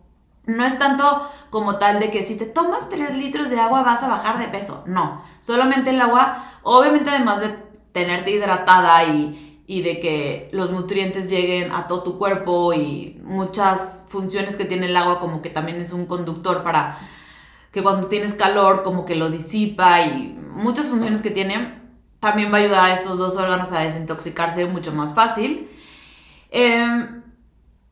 No 0.46 0.65
es 0.65 0.80
tanto 0.80 1.28
como 1.52 1.78
tal 1.78 2.00
de 2.00 2.10
que 2.10 2.24
si 2.24 2.38
te 2.38 2.46
tomas 2.46 2.89
3 2.89 3.18
litros 3.18 3.52
de 3.52 3.60
agua 3.60 3.84
vas 3.84 4.02
a 4.02 4.08
bajar 4.08 4.39
de 4.39 4.48
peso. 4.48 4.84
No, 4.88 5.24
solamente 5.42 5.92
el 5.92 6.02
agua, 6.02 6.44
obviamente 6.63 7.12
además 7.12 7.42
de 7.42 7.56
tenerte 7.92 8.32
hidratada 8.32 9.04
y 9.04 9.49
y 9.70 9.84
de 9.84 10.00
que 10.00 10.50
los 10.52 10.72
nutrientes 10.72 11.30
lleguen 11.30 11.72
a 11.72 11.86
todo 11.86 12.02
tu 12.02 12.18
cuerpo 12.18 12.74
y 12.74 13.22
muchas 13.24 14.08
funciones 14.10 14.58
que 14.58 14.66
tiene 14.66 14.88
el 14.88 14.98
agua 14.98 15.20
como 15.20 15.44
que 15.44 15.52
también 15.52 15.80
es 15.80 15.94
un 15.94 16.08
conductor 16.08 16.64
para 16.64 16.98
que 17.72 17.84
cuando 17.84 18.08
tienes 18.08 18.34
calor 18.34 18.82
como 18.82 19.06
que 19.06 19.14
lo 19.14 19.30
disipa 19.30 20.02
y 20.02 20.36
muchas 20.54 20.88
funciones 20.88 21.22
que 21.22 21.30
tiene, 21.30 21.84
también 22.20 22.52
va 22.52 22.58
a 22.58 22.62
ayudar 22.62 22.86
a 22.86 22.94
estos 22.94 23.20
dos 23.20 23.38
órganos 23.38 23.72
a 23.72 23.82
desintoxicarse 23.82 24.66
mucho 24.66 24.92
más 24.92 25.14
fácil. 25.14 25.70
Em, 26.50 27.22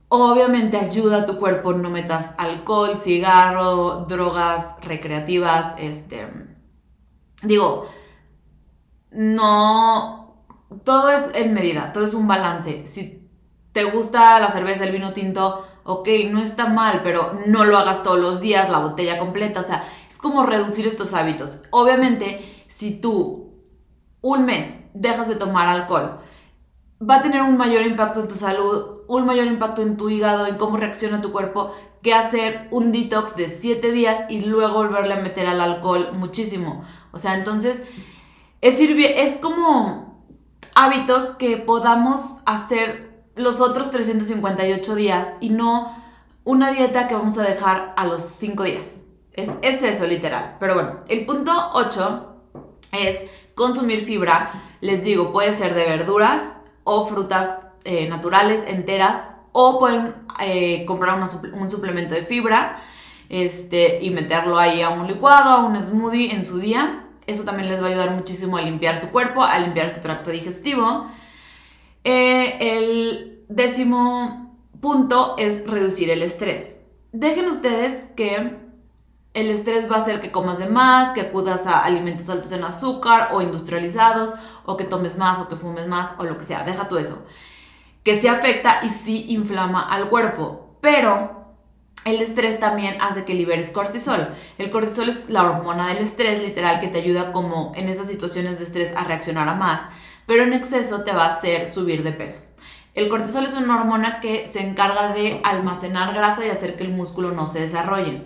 obviamente 0.07 0.77
ayuda 0.77 1.17
a 1.17 1.25
tu 1.27 1.37
cuerpo, 1.37 1.73
no 1.73 1.91
metas 1.91 2.33
alcohol, 2.39 2.97
cigarro, 2.97 4.07
drogas 4.09 4.77
recreativas, 4.81 5.75
este, 5.77 6.27
digo, 7.43 7.87
no 9.11 10.26
todo 10.87 11.09
es 11.09 11.31
en 11.35 11.53
medida, 11.53 11.91
todo 11.91 12.05
es 12.05 12.13
un 12.13 12.29
balance. 12.29 12.87
Si 12.87 13.29
te 13.73 13.83
gusta 13.83 14.39
la 14.39 14.47
cerveza, 14.47 14.85
el 14.85 14.93
vino 14.93 15.11
tinto, 15.11 15.67
ok, 15.83 16.07
no 16.31 16.39
está 16.41 16.67
mal, 16.67 17.01
pero 17.03 17.37
no 17.45 17.65
lo 17.65 17.77
hagas 17.77 18.03
todos 18.03 18.17
los 18.17 18.39
días, 18.39 18.69
la 18.69 18.79
botella 18.79 19.19
completa. 19.19 19.59
O 19.59 19.63
sea, 19.63 19.83
es 20.07 20.17
como 20.17 20.45
reducir 20.45 20.87
estos 20.87 21.13
hábitos. 21.13 21.63
Obviamente, 21.71 22.39
si 22.69 23.01
tú 23.01 23.51
un 24.21 24.45
mes 24.45 24.85
dejas 24.93 25.27
de 25.27 25.35
tomar 25.35 25.67
alcohol, 25.67 26.21
va 27.01 27.15
a 27.15 27.21
tener 27.21 27.41
un 27.41 27.57
mayor 27.57 27.81
impacto 27.85 28.21
en 28.21 28.29
tu 28.29 28.35
salud, 28.35 29.01
un 29.09 29.25
mayor 29.25 29.47
impacto 29.47 29.81
en 29.81 29.97
tu 29.97 30.09
hígado, 30.09 30.47
en 30.47 30.55
cómo 30.55 30.77
reacciona 30.77 31.19
tu 31.19 31.33
cuerpo, 31.33 31.75
que 32.01 32.13
hacer 32.13 32.69
un 32.71 32.93
detox 32.93 33.35
de 33.35 33.47
7 33.47 33.91
días 33.91 34.23
y 34.29 34.39
luego 34.39 34.75
volverle 34.75 35.15
a 35.15 35.19
meter 35.19 35.47
al 35.47 35.59
alcohol 35.59 36.11
muchísimo. 36.13 36.85
O 37.11 37.17
sea, 37.17 37.35
entonces, 37.35 37.83
es, 38.61 38.79
es 38.79 39.35
como 39.35 40.06
hábitos 40.77 41.31
que 41.31 41.57
podamos 41.57 42.37
hacer 42.45 43.23
los 43.35 43.61
otros 43.61 43.89
358 43.89 44.95
días 44.95 45.33
y 45.39 45.49
no 45.49 45.91
una 46.43 46.69
dieta 46.69 47.07
que 47.07 47.15
vamos 47.15 47.37
a 47.39 47.43
dejar 47.43 47.95
a 47.97 48.05
los 48.05 48.21
5 48.21 48.63
días. 48.63 49.03
Es, 49.33 49.51
eso, 49.63 50.05
literal. 50.05 50.55
Pero 50.59 50.75
bueno, 50.75 50.99
el 51.07 51.25
punto 51.25 51.51
8 51.73 52.35
es 52.91 53.27
consumir 53.55 54.05
fibra. 54.05 54.51
Les 54.79 55.03
digo, 55.03 55.33
puede 55.33 55.51
ser 55.51 55.73
de 55.73 55.83
verduras 55.83 56.57
o 56.83 57.07
frutas 57.07 57.63
eh, 57.83 58.07
naturales 58.07 58.63
enteras 58.67 59.23
o 59.53 59.79
pueden 59.79 60.13
eh, 60.39 60.85
comprar 60.85 61.19
un 61.19 61.69
suplemento 61.69 62.13
de 62.13 62.21
fibra 62.21 62.79
este, 63.29 64.03
y 64.03 64.11
meterlo 64.11 64.59
ahí 64.59 64.83
a 64.83 64.89
un 64.89 65.07
licuado, 65.07 65.49
a 65.49 65.65
un 65.65 65.81
smoothie 65.81 66.31
en 66.31 66.45
su 66.45 66.59
día. 66.59 67.06
Eso 67.27 67.43
también 67.43 67.69
les 67.69 67.81
va 67.81 67.87
a 67.87 67.89
ayudar 67.89 68.11
muchísimo 68.11 68.57
a 68.57 68.61
limpiar 68.61 68.97
su 68.97 69.11
cuerpo, 69.11 69.43
a 69.43 69.59
limpiar 69.59 69.89
su 69.89 70.01
tracto 70.01 70.31
digestivo. 70.31 71.11
Eh, 72.05 72.57
el 72.59 73.43
décimo 73.49 74.57
punto 74.79 75.35
es 75.37 75.69
reducir 75.69 76.09
el 76.09 76.23
estrés. 76.23 76.79
Dejen 77.11 77.47
ustedes 77.47 78.05
que 78.15 78.57
el 79.33 79.51
estrés 79.51 79.91
va 79.91 79.97
a 79.97 79.99
hacer 79.99 80.21
que 80.21 80.31
comas 80.31 80.57
de 80.57 80.67
más, 80.67 81.11
que 81.11 81.21
acudas 81.21 81.67
a 81.67 81.83
alimentos 81.83 82.29
altos 82.29 82.51
en 82.53 82.63
azúcar 82.63 83.29
o 83.33 83.41
industrializados, 83.41 84.33
o 84.65 84.77
que 84.77 84.85
tomes 84.85 85.17
más 85.17 85.39
o 85.39 85.49
que 85.49 85.55
fumes 85.55 85.85
más 85.87 86.13
o 86.17 86.23
lo 86.23 86.37
que 86.37 86.45
sea. 86.45 86.63
Deja 86.63 86.87
todo 86.87 86.97
eso. 86.97 87.25
Que 88.03 88.15
sí 88.15 88.27
afecta 88.27 88.79
y 88.83 88.89
sí 88.89 89.25
inflama 89.27 89.81
al 89.81 90.09
cuerpo. 90.09 90.77
Pero 90.81 91.36
el 92.07 92.21
estrés 92.21 92.59
también 92.59 93.01
hace 93.01 93.25
que 93.25 93.33
liberes 93.33 93.71
cortisol. 93.71 94.29
El 94.57 94.69
cortisol 94.71 95.09
es 95.09 95.29
la 95.29 95.43
hormona 95.43 95.87
del 95.87 95.97
estrés, 95.97 96.41
literal, 96.41 96.79
que 96.79 96.87
te 96.87 96.99
ayuda 96.99 97.31
como 97.31 97.73
en 97.75 97.89
esas 97.89 98.07
situaciones 98.07 98.59
de 98.59 98.65
estrés 98.65 98.93
a 98.95 99.03
reaccionar 99.03 99.49
a 99.49 99.55
más, 99.55 99.87
pero 100.25 100.43
en 100.43 100.53
exceso 100.53 101.03
te 101.03 101.11
va 101.11 101.25
a 101.25 101.35
hacer 101.35 101.65
subir 101.65 102.03
de 102.03 102.11
peso. 102.11 102.47
El 102.93 103.09
cortisol 103.09 103.45
es 103.45 103.53
una 103.53 103.77
hormona 103.77 104.19
que 104.19 104.47
se 104.47 104.61
encarga 104.61 105.13
de 105.13 105.39
almacenar 105.43 106.13
grasa 106.13 106.45
y 106.45 106.49
hacer 106.49 106.77
que 106.77 106.83
el 106.83 106.89
músculo 106.89 107.31
no 107.31 107.45
se 107.45 107.59
desarrolle. 107.59 108.23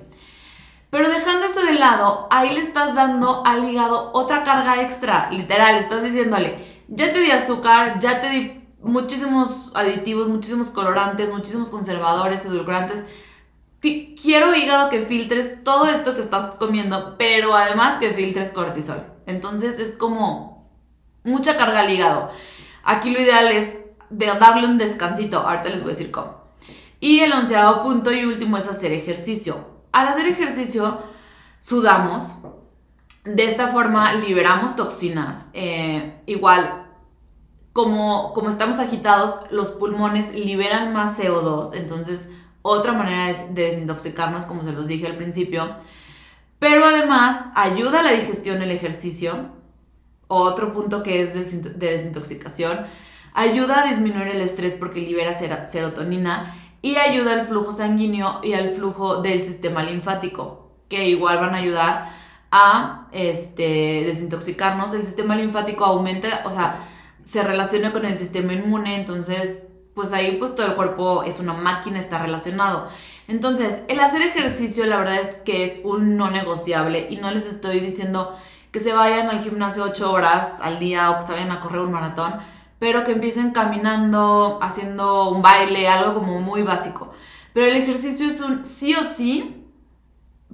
Pero 0.89 1.09
dejando 1.09 1.45
eso 1.45 1.61
de 1.61 1.73
lado, 1.73 2.27
ahí 2.31 2.53
le 2.53 2.59
estás 2.59 2.95
dando 2.95 3.45
al 3.45 3.69
hígado 3.69 4.11
otra 4.13 4.43
carga 4.43 4.81
extra, 4.81 5.29
literal, 5.31 5.75
estás 5.75 6.03
diciéndole, 6.03 6.57
ya 6.87 7.11
te 7.11 7.19
di 7.19 7.31
azúcar, 7.31 7.99
ya 7.99 8.19
te 8.19 8.29
di 8.29 8.61
muchísimos 8.81 9.71
aditivos, 9.75 10.27
muchísimos 10.27 10.71
colorantes, 10.71 11.31
muchísimos 11.31 11.69
conservadores, 11.69 12.45
edulcorantes. 12.45 13.05
Quiero 13.81 14.55
hígado 14.55 14.89
que 14.89 15.01
filtres 15.01 15.63
todo 15.63 15.87
esto 15.87 16.13
que 16.13 16.21
estás 16.21 16.55
comiendo, 16.57 17.15
pero 17.17 17.55
además 17.55 17.95
que 17.95 18.13
filtres 18.13 18.51
cortisol. 18.51 19.03
Entonces 19.25 19.79
es 19.79 19.93
como 19.93 20.71
mucha 21.23 21.57
carga 21.57 21.79
al 21.79 21.89
hígado. 21.89 22.29
Aquí 22.83 23.09
lo 23.09 23.19
ideal 23.19 23.47
es 23.47 23.79
darle 24.11 24.67
un 24.67 24.77
descansito. 24.77 25.39
Ahorita 25.39 25.69
les 25.69 25.81
voy 25.81 25.89
a 25.89 25.95
decir 25.95 26.11
cómo. 26.11 26.41
Y 26.99 27.21
el 27.21 27.33
onceavo 27.33 27.81
punto 27.81 28.13
y 28.13 28.23
último 28.25 28.57
es 28.57 28.67
hacer 28.67 28.91
ejercicio. 28.91 29.65
Al 29.91 30.07
hacer 30.07 30.27
ejercicio, 30.27 30.99
sudamos. 31.59 32.33
De 33.23 33.45
esta 33.45 33.67
forma 33.67 34.13
liberamos 34.13 34.75
toxinas. 34.75 35.49
Eh, 35.53 36.21
igual, 36.27 36.87
como, 37.73 38.33
como 38.33 38.49
estamos 38.49 38.77
agitados, 38.79 39.39
los 39.49 39.69
pulmones 39.69 40.35
liberan 40.35 40.93
más 40.93 41.19
CO2. 41.19 41.73
Entonces, 41.73 42.29
otra 42.61 42.93
manera 42.93 43.27
de 43.49 43.65
desintoxicarnos, 43.65 44.45
como 44.45 44.63
se 44.63 44.71
los 44.71 44.87
dije 44.87 45.07
al 45.07 45.17
principio. 45.17 45.75
Pero 46.59 46.85
además, 46.85 47.47
ayuda 47.55 47.99
a 47.99 48.03
la 48.03 48.11
digestión 48.11 48.61
el 48.61 48.71
ejercicio. 48.71 49.49
Otro 50.27 50.73
punto 50.73 51.03
que 51.03 51.21
es 51.21 51.33
de 51.33 51.89
desintoxicación. 51.91 52.85
Ayuda 53.33 53.81
a 53.81 53.87
disminuir 53.87 54.27
el 54.27 54.41
estrés 54.41 54.75
porque 54.75 55.01
libera 55.01 55.33
serotonina 55.33 56.55
y 56.81 56.95
ayuda 56.95 57.33
al 57.33 57.45
flujo 57.45 57.71
sanguíneo 57.71 58.41
y 58.43 58.53
al 58.53 58.69
flujo 58.69 59.21
del 59.21 59.43
sistema 59.43 59.83
linfático, 59.83 60.71
que 60.89 61.07
igual 61.07 61.37
van 61.37 61.53
a 61.53 61.59
ayudar 61.59 62.09
a 62.51 63.07
este, 63.11 64.03
desintoxicarnos. 64.05 64.93
El 64.93 65.05
sistema 65.05 65.35
linfático 65.35 65.85
aumenta, 65.85 66.41
o 66.45 66.51
sea, 66.51 66.87
se 67.23 67.43
relaciona 67.43 67.91
con 67.91 68.05
el 68.05 68.17
sistema 68.17 68.53
inmune, 68.53 68.95
entonces, 68.95 69.67
pues 69.93 70.13
ahí 70.13 70.37
pues 70.37 70.55
todo 70.55 70.67
el 70.67 70.75
cuerpo 70.75 71.23
es 71.23 71.39
una 71.39 71.53
máquina, 71.53 71.99
está 71.99 72.17
relacionado. 72.17 72.89
Entonces, 73.27 73.83
el 73.87 73.99
hacer 73.99 74.21
ejercicio 74.21 74.85
la 74.85 74.97
verdad 74.97 75.19
es 75.19 75.35
que 75.45 75.63
es 75.63 75.81
un 75.83 76.17
no 76.17 76.29
negociable 76.29 77.07
y 77.09 77.17
no 77.17 77.31
les 77.31 77.47
estoy 77.47 77.79
diciendo 77.79 78.35
que 78.71 78.79
se 78.79 78.93
vayan 78.93 79.29
al 79.29 79.41
gimnasio 79.41 79.83
8 79.83 80.11
horas 80.11 80.59
al 80.61 80.79
día 80.79 81.11
o 81.11 81.19
que 81.19 81.25
se 81.25 81.33
vayan 81.33 81.51
a 81.51 81.59
correr 81.59 81.81
un 81.81 81.91
maratón 81.91 82.33
pero 82.81 83.03
que 83.03 83.11
empiecen 83.11 83.51
caminando, 83.51 84.57
haciendo 84.59 85.29
un 85.29 85.43
baile, 85.43 85.87
algo 85.87 86.15
como 86.15 86.41
muy 86.41 86.63
básico. 86.63 87.11
Pero 87.53 87.67
el 87.67 87.75
ejercicio 87.75 88.25
es 88.25 88.41
un 88.41 88.65
sí 88.65 88.95
o 88.95 89.03
sí 89.03 89.67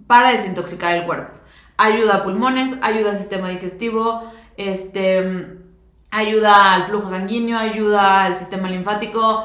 para 0.07 0.31
desintoxicar 0.31 0.93
el 0.93 1.05
cuerpo. 1.05 1.33
Ayuda 1.77 2.17
a 2.17 2.23
pulmones, 2.25 2.75
ayuda 2.81 3.11
al 3.11 3.15
sistema 3.15 3.47
digestivo, 3.47 4.29
este, 4.57 5.57
ayuda 6.11 6.73
al 6.73 6.83
flujo 6.83 7.09
sanguíneo, 7.09 7.57
ayuda 7.57 8.23
al 8.23 8.35
sistema 8.35 8.69
linfático, 8.69 9.43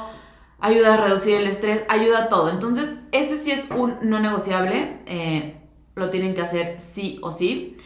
ayuda 0.60 0.94
a 0.94 0.96
reducir 0.96 1.36
el 1.36 1.46
estrés, 1.46 1.84
ayuda 1.88 2.24
a 2.24 2.28
todo. 2.28 2.50
Entonces, 2.50 2.98
ese 3.10 3.36
sí 3.36 3.50
es 3.50 3.70
un 3.70 3.96
no 4.02 4.20
negociable, 4.20 5.00
eh, 5.06 5.60
lo 5.94 6.10
tienen 6.10 6.34
que 6.34 6.42
hacer 6.42 6.78
sí 6.78 7.18
o 7.22 7.32
sí. 7.32 7.76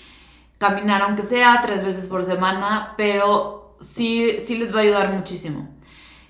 Caminar 0.58 1.02
aunque 1.02 1.22
sea 1.22 1.60
tres 1.62 1.84
veces 1.84 2.06
por 2.06 2.24
semana, 2.24 2.94
pero 2.96 3.76
sí, 3.80 4.36
sí 4.40 4.58
les 4.58 4.74
va 4.74 4.80
a 4.80 4.82
ayudar 4.82 5.12
muchísimo. 5.12 5.68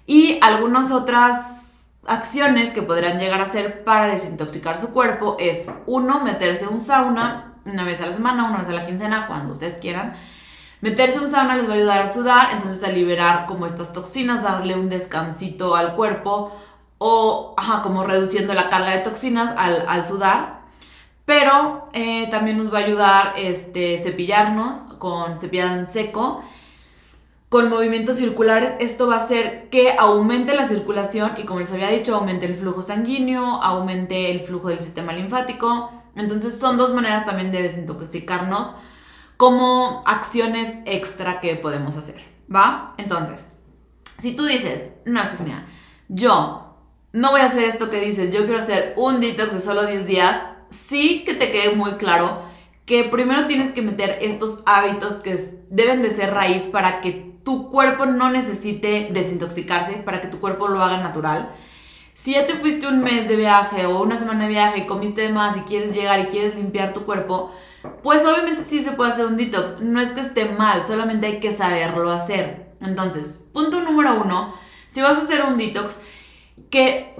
Y 0.06 0.38
algunas 0.40 0.92
otras 0.92 2.00
acciones 2.06 2.72
que 2.72 2.82
podrían 2.82 3.18
llegar 3.18 3.40
a 3.40 3.44
hacer 3.44 3.84
para 3.84 4.06
desintoxicar 4.06 4.78
su 4.78 4.92
cuerpo 4.92 5.36
es, 5.38 5.68
uno, 5.86 6.22
meterse 6.22 6.68
un 6.68 6.80
sauna 6.80 7.56
una 7.64 7.84
vez 7.84 8.00
a 8.00 8.06
la 8.06 8.12
semana, 8.12 8.44
una 8.44 8.58
vez 8.58 8.68
a 8.68 8.72
la 8.72 8.86
quincena, 8.86 9.26
cuando 9.26 9.52
ustedes 9.52 9.78
quieran. 9.78 10.14
Meterse 10.80 11.18
un 11.20 11.30
sauna 11.30 11.56
les 11.56 11.68
va 11.68 11.72
a 11.72 11.76
ayudar 11.76 12.02
a 12.02 12.06
sudar, 12.06 12.48
entonces 12.52 12.82
a 12.84 12.88
liberar 12.88 13.46
como 13.46 13.66
estas 13.66 13.92
toxinas, 13.92 14.42
darle 14.42 14.74
un 14.74 14.88
descansito 14.88 15.74
al 15.74 15.94
cuerpo 15.94 16.52
o, 16.98 17.54
ajá, 17.56 17.82
como 17.82 18.04
reduciendo 18.04 18.54
la 18.54 18.68
carga 18.68 18.92
de 18.92 18.98
toxinas 18.98 19.52
al, 19.56 20.04
sudar. 20.04 20.60
Pero 21.24 21.88
eh, 21.92 22.28
también 22.30 22.56
nos 22.56 22.72
va 22.72 22.78
a 22.78 22.82
ayudar 22.82 23.32
este, 23.36 23.98
cepillarnos 23.98 24.76
con 24.98 25.38
cepillado 25.38 25.76
en 25.76 25.86
seco 25.86 26.42
con 27.48 27.68
movimientos 27.70 28.16
circulares, 28.16 28.74
esto 28.80 29.06
va 29.06 29.14
a 29.14 29.18
hacer 29.18 29.68
que 29.70 29.94
aumente 29.96 30.54
la 30.54 30.64
circulación 30.64 31.32
y 31.36 31.44
como 31.44 31.60
les 31.60 31.72
había 31.72 31.88
dicho, 31.90 32.16
aumente 32.16 32.46
el 32.46 32.56
flujo 32.56 32.82
sanguíneo, 32.82 33.62
aumente 33.62 34.30
el 34.32 34.40
flujo 34.40 34.68
del 34.68 34.80
sistema 34.80 35.12
linfático. 35.12 35.90
Entonces 36.16 36.58
son 36.58 36.76
dos 36.76 36.92
maneras 36.92 37.24
también 37.24 37.52
de 37.52 37.62
desintoxicarnos 37.62 38.74
como 39.36 40.02
acciones 40.06 40.78
extra 40.86 41.40
que 41.40 41.56
podemos 41.56 41.96
hacer, 41.96 42.22
¿va? 42.54 42.94
Entonces, 42.96 43.40
si 44.18 44.34
tú 44.34 44.44
dices, 44.44 44.92
no, 45.04 45.20
Estefania, 45.22 45.66
yo 46.08 46.74
no 47.12 47.30
voy 47.30 47.40
a 47.40 47.46
hacer 47.46 47.64
esto 47.64 47.90
que 47.90 48.00
dices, 48.00 48.32
yo 48.32 48.44
quiero 48.44 48.58
hacer 48.58 48.94
un 48.96 49.20
detox 49.20 49.52
de 49.52 49.60
solo 49.60 49.86
10 49.86 50.06
días, 50.06 50.44
sí 50.70 51.24
que 51.24 51.34
te 51.34 51.50
quede 51.50 51.74
muy 51.74 51.96
claro 51.96 52.42
que 52.84 53.04
primero 53.04 53.46
tienes 53.46 53.70
que 53.70 53.82
meter 53.82 54.18
estos 54.22 54.62
hábitos 54.64 55.16
que 55.16 55.36
deben 55.70 56.02
de 56.02 56.10
ser 56.10 56.32
raíz 56.32 56.66
para 56.66 57.00
que 57.00 57.36
tu 57.44 57.70
cuerpo 57.70 58.06
no 58.06 58.30
necesite 58.30 59.08
desintoxicarse, 59.12 59.94
para 59.98 60.20
que 60.20 60.28
tu 60.28 60.40
cuerpo 60.40 60.68
lo 60.68 60.82
haga 60.82 60.98
natural. 60.98 61.52
Si 62.16 62.32
ya 62.32 62.46
te 62.46 62.54
fuiste 62.54 62.86
un 62.86 63.02
mes 63.02 63.28
de 63.28 63.36
viaje 63.36 63.84
o 63.84 64.02
una 64.02 64.16
semana 64.16 64.44
de 64.44 64.48
viaje 64.48 64.78
y 64.78 64.86
comiste 64.86 65.20
de 65.20 65.28
más 65.28 65.58
y 65.58 65.60
quieres 65.60 65.94
llegar 65.94 66.18
y 66.18 66.28
quieres 66.28 66.54
limpiar 66.56 66.94
tu 66.94 67.04
cuerpo, 67.04 67.52
pues 68.02 68.24
obviamente 68.24 68.62
sí 68.62 68.80
se 68.80 68.92
puede 68.92 69.10
hacer 69.10 69.26
un 69.26 69.36
detox. 69.36 69.80
No 69.82 70.00
es 70.00 70.12
que 70.12 70.22
esté 70.22 70.46
mal, 70.46 70.82
solamente 70.82 71.26
hay 71.26 71.40
que 71.40 71.50
saberlo 71.50 72.10
hacer. 72.10 72.72
Entonces, 72.80 73.44
punto 73.52 73.82
número 73.82 74.18
uno, 74.18 74.54
si 74.88 75.02
vas 75.02 75.18
a 75.18 75.20
hacer 75.20 75.42
un 75.42 75.58
detox, 75.58 76.00
que 76.70 77.14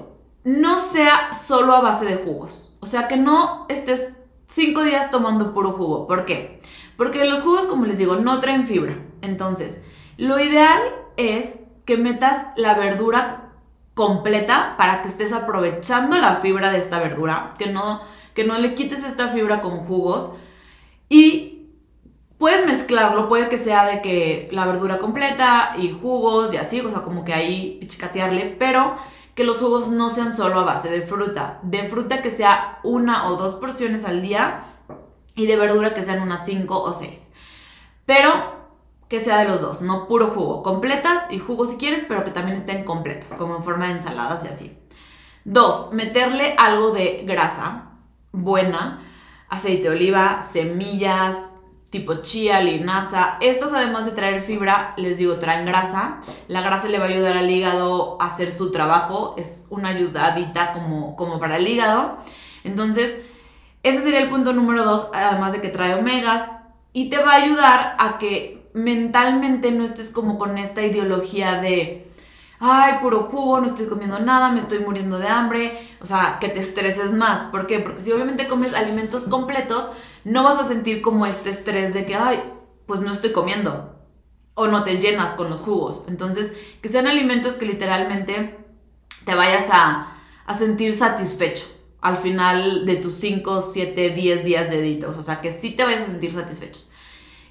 no 0.44 0.78
sea 0.78 1.34
solo 1.34 1.74
a 1.74 1.82
base 1.82 2.06
de 2.06 2.16
jugos. 2.16 2.74
O 2.80 2.86
sea, 2.86 3.06
que 3.06 3.18
no 3.18 3.66
estés 3.68 4.16
cinco 4.46 4.82
días 4.82 5.10
tomando 5.10 5.52
puro 5.52 5.72
jugo. 5.72 6.06
¿Por 6.06 6.24
qué? 6.24 6.62
Porque 6.96 7.26
los 7.26 7.42
jugos, 7.42 7.66
como 7.66 7.84
les 7.84 7.98
digo, 7.98 8.16
no 8.16 8.40
traen 8.40 8.66
fibra. 8.66 8.96
Entonces, 9.20 9.82
lo 10.16 10.40
ideal 10.40 10.80
es 11.18 11.58
que 11.84 11.98
metas 11.98 12.46
la 12.56 12.72
verdura 12.72 13.45
completa 13.96 14.74
para 14.76 15.00
que 15.00 15.08
estés 15.08 15.32
aprovechando 15.32 16.18
la 16.18 16.36
fibra 16.36 16.70
de 16.70 16.76
esta 16.76 16.98
verdura, 16.98 17.54
que 17.58 17.68
no, 17.68 18.02
que 18.34 18.44
no 18.44 18.58
le 18.58 18.74
quites 18.74 19.02
esta 19.04 19.28
fibra 19.28 19.62
con 19.62 19.78
jugos 19.78 20.34
y 21.08 21.70
puedes 22.36 22.66
mezclarlo, 22.66 23.30
puede 23.30 23.48
que 23.48 23.56
sea 23.56 23.86
de 23.86 24.02
que 24.02 24.50
la 24.52 24.66
verdura 24.66 24.98
completa 24.98 25.76
y 25.78 25.92
jugos 25.98 26.52
y 26.52 26.58
así, 26.58 26.78
o 26.80 26.90
sea, 26.90 27.00
como 27.00 27.24
que 27.24 27.32
ahí 27.32 27.78
pichicatearle, 27.80 28.54
pero 28.58 28.96
que 29.34 29.44
los 29.44 29.60
jugos 29.60 29.88
no 29.88 30.10
sean 30.10 30.34
solo 30.34 30.60
a 30.60 30.64
base 30.64 30.90
de 30.90 31.00
fruta, 31.00 31.58
de 31.62 31.88
fruta 31.88 32.20
que 32.20 32.28
sea 32.28 32.80
una 32.84 33.28
o 33.28 33.36
dos 33.36 33.54
porciones 33.54 34.04
al 34.04 34.20
día 34.20 34.64
y 35.34 35.46
de 35.46 35.56
verdura 35.56 35.94
que 35.94 36.02
sean 36.02 36.20
unas 36.20 36.44
cinco 36.44 36.82
o 36.82 36.92
seis. 36.92 37.32
Pero 38.04 38.65
que 39.08 39.20
sea 39.20 39.38
de 39.38 39.44
los 39.44 39.60
dos, 39.60 39.82
no 39.82 40.08
puro 40.08 40.28
jugo, 40.28 40.62
completas 40.62 41.30
y 41.30 41.38
jugo 41.38 41.66
si 41.66 41.76
quieres, 41.76 42.04
pero 42.08 42.24
que 42.24 42.30
también 42.30 42.56
estén 42.56 42.84
completas, 42.84 43.34
como 43.34 43.56
en 43.56 43.62
forma 43.62 43.86
de 43.86 43.92
ensaladas 43.92 44.44
y 44.44 44.48
así. 44.48 44.78
Dos, 45.44 45.92
meterle 45.92 46.54
algo 46.58 46.90
de 46.90 47.22
grasa 47.24 47.90
buena, 48.32 49.00
aceite 49.48 49.88
de 49.88 49.94
oliva, 49.94 50.40
semillas, 50.40 51.58
tipo 51.90 52.16
chía, 52.16 52.60
linaza. 52.60 53.38
Estas 53.40 53.72
además 53.72 54.06
de 54.06 54.12
traer 54.12 54.42
fibra, 54.42 54.94
les 54.96 55.18
digo, 55.18 55.38
traen 55.38 55.66
grasa. 55.66 56.20
La 56.48 56.60
grasa 56.60 56.88
le 56.88 56.98
va 56.98 57.04
a 57.06 57.08
ayudar 57.08 57.36
al 57.36 57.50
hígado 57.50 58.20
a 58.20 58.26
hacer 58.26 58.50
su 58.50 58.70
trabajo, 58.70 59.34
es 59.38 59.66
una 59.70 59.90
ayudadita 59.90 60.72
como, 60.72 61.16
como 61.16 61.38
para 61.38 61.56
el 61.56 61.68
hígado. 61.68 62.18
Entonces, 62.64 63.16
ese 63.82 64.02
sería 64.02 64.20
el 64.20 64.28
punto 64.28 64.52
número 64.52 64.84
dos, 64.84 65.08
además 65.14 65.52
de 65.52 65.60
que 65.60 65.68
trae 65.68 65.94
omegas 65.94 66.50
y 66.92 67.08
te 67.08 67.18
va 67.18 67.32
a 67.32 67.36
ayudar 67.36 67.96
a 67.98 68.18
que 68.18 68.55
mentalmente 68.76 69.72
no 69.72 69.84
estés 69.84 70.10
como 70.10 70.36
con 70.36 70.58
esta 70.58 70.82
ideología 70.82 71.62
de, 71.62 72.12
ay, 72.60 72.96
puro 73.00 73.22
jugo, 73.22 73.58
no 73.58 73.66
estoy 73.66 73.86
comiendo 73.86 74.18
nada, 74.20 74.50
me 74.50 74.58
estoy 74.58 74.80
muriendo 74.80 75.18
de 75.18 75.28
hambre, 75.28 75.78
o 76.00 76.06
sea, 76.06 76.36
que 76.40 76.50
te 76.50 76.60
estreses 76.60 77.14
más. 77.14 77.46
¿Por 77.46 77.66
qué? 77.66 77.80
Porque 77.80 78.02
si 78.02 78.12
obviamente 78.12 78.46
comes 78.46 78.74
alimentos 78.74 79.24
completos, 79.24 79.88
no 80.24 80.44
vas 80.44 80.58
a 80.58 80.64
sentir 80.64 81.00
como 81.00 81.24
este 81.24 81.48
estrés 81.48 81.94
de 81.94 82.04
que, 82.04 82.16
ay, 82.16 82.52
pues 82.84 83.00
no 83.00 83.10
estoy 83.10 83.32
comiendo. 83.32 83.94
O 84.52 84.68
no 84.68 84.84
te 84.84 84.98
llenas 84.98 85.30
con 85.30 85.48
los 85.48 85.62
jugos. 85.62 86.04
Entonces, 86.06 86.52
que 86.82 86.90
sean 86.90 87.06
alimentos 87.06 87.54
que 87.54 87.64
literalmente 87.64 88.58
te 89.24 89.34
vayas 89.34 89.68
a, 89.70 90.18
a 90.44 90.54
sentir 90.54 90.92
satisfecho 90.92 91.64
al 92.02 92.18
final 92.18 92.84
de 92.84 92.96
tus 92.96 93.14
5, 93.14 93.62
7, 93.62 94.10
10 94.10 94.44
días 94.44 94.70
de 94.70 94.82
detox. 94.82 95.16
O 95.16 95.22
sea, 95.22 95.40
que 95.40 95.50
sí 95.50 95.70
te 95.70 95.84
vayas 95.84 96.02
a 96.02 96.06
sentir 96.06 96.30
satisfechos 96.32 96.90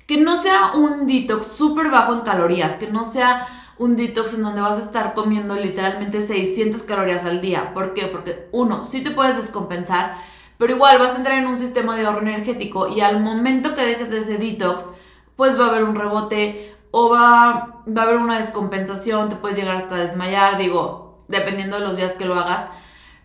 que 0.08 0.18
no 0.18 0.36
sea 0.36 0.74
un 0.74 1.08
detox 1.08 1.48
súper 1.48 1.90
bajo 1.90 2.14
en 2.14 2.22
calorías, 2.22 2.74
que 2.74 2.88
no 2.88 3.04
sea 3.04 3.48
un 3.78 3.96
detox 3.96 4.36
en 4.36 4.44
donde 4.44 4.62
vas 4.62 4.78
a 4.78 4.82
estar 4.82 5.14
comiendo 5.14 5.56
literalmente 5.56 6.22
600 6.22 6.84
calorías 6.84 7.26
al 7.26 7.42
día. 7.42 7.74
¿Por 7.74 7.94
qué? 7.94 8.08
Porque 8.08 8.48
uno, 8.52 8.84
sí 8.84 9.04
te 9.04 9.12
puedes 9.12 9.36
descompensar, 9.36 10.16
pero 10.58 10.74
igual 10.74 11.00
vas 11.00 11.14
a 11.14 11.18
entrar 11.18 11.38
en 11.38 11.48
un 11.48 11.58
sistema 11.58 11.98
de 11.98 12.06
ahorro 12.06 12.22
energético 12.22 12.88
y 12.88 13.02
al 13.02 13.20
momento 13.22 13.76
que 13.76 13.82
dejes 13.82 14.12
ese 14.12 14.38
detox, 14.38 14.90
pues 15.36 15.60
va 15.60 15.66
a 15.66 15.70
haber 15.70 15.84
un 15.84 15.96
rebote 15.96 16.74
o 16.92 17.10
va, 17.10 17.84
va 17.86 18.02
a 18.02 18.06
haber 18.06 18.18
una 18.18 18.38
descompensación, 18.38 19.28
te 19.28 19.36
puedes 19.36 19.58
llegar 19.58 19.76
hasta 19.76 19.96
desmayar, 19.96 20.58
digo, 20.58 21.26
dependiendo 21.28 21.78
de 21.78 21.84
los 21.84 21.98
días 21.98 22.14
que 22.14 22.26
lo 22.26 22.36
hagas, 22.36 22.70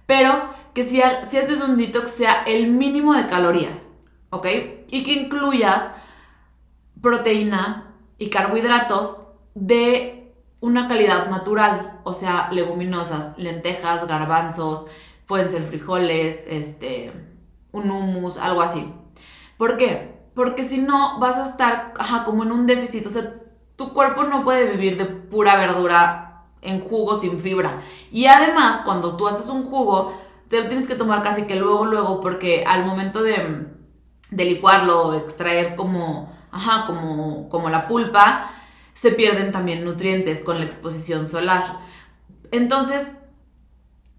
pero 0.07 0.51
que 0.75 0.83
si, 0.83 1.01
si 1.29 1.39
haces 1.39 1.61
un 1.61 1.77
detox 1.77 2.11
sea 2.11 2.43
el 2.45 2.73
mínimo 2.73 3.15
de 3.15 3.27
calorías, 3.27 3.93
¿ok? 4.31 4.47
Y 4.91 5.05
que 5.05 5.13
incluyas 5.13 5.93
proteína 7.01 7.95
y 8.19 8.31
carbohidratos 8.31 9.27
de 9.55 10.35
una 10.61 10.89
calidad 10.89 11.29
natural, 11.31 12.01
o 12.05 12.13
sea, 12.13 12.49
leguminosas, 12.53 13.37
lentejas, 13.39 14.07
garbanzos, 14.07 14.87
pueden 15.27 15.49
ser 15.49 15.63
frijoles, 15.63 16.47
este, 16.49 17.13
un 17.73 17.91
hummus, 17.91 18.37
algo 18.37 18.61
así. 18.61 18.93
¿Por 19.57 19.77
qué? 19.77 20.21
Porque 20.35 20.69
si 20.69 20.79
no 20.79 21.19
vas 21.19 21.37
a 21.37 21.49
estar 21.49 21.95
ajá, 21.99 22.25
como 22.25 22.43
en 22.43 22.53
un 22.53 22.67
déficit, 22.67 23.07
o 23.07 23.11
sea, 23.11 23.35
tu 23.77 23.93
cuerpo 23.95 24.25
no 24.25 24.45
puede 24.45 24.71
vivir 24.71 24.99
de 24.99 25.07
pura 25.07 25.57
verdura 25.57 26.47
en 26.63 26.81
jugo 26.81 27.15
sin 27.15 27.41
fibra. 27.41 27.81
Y 28.11 28.27
además, 28.27 28.83
cuando 28.85 29.17
tú 29.17 29.29
haces 29.29 29.49
un 29.49 29.65
jugo, 29.65 30.13
te 30.49 30.61
lo 30.61 30.69
tienes 30.69 30.87
que 30.87 30.95
tomar 30.95 31.23
casi 31.23 31.47
que 31.47 31.57
luego, 31.57 31.87
luego, 31.87 32.21
porque 32.21 32.65
al 32.67 32.85
momento 32.85 33.23
de, 33.23 33.67
de 34.31 34.45
licuarlo, 34.45 35.15
extraer 35.15 35.77
como, 35.77 36.30
ajá, 36.51 36.85
como, 36.87 37.49
como 37.49 37.71
la 37.71 37.87
pulpa, 37.87 38.51
se 38.95 39.13
pierden 39.13 39.53
también 39.53 39.85
nutrientes 39.85 40.41
con 40.41 40.59
la 40.59 40.65
exposición 40.65 41.27
solar. 41.27 41.81
Entonces, 42.51 43.17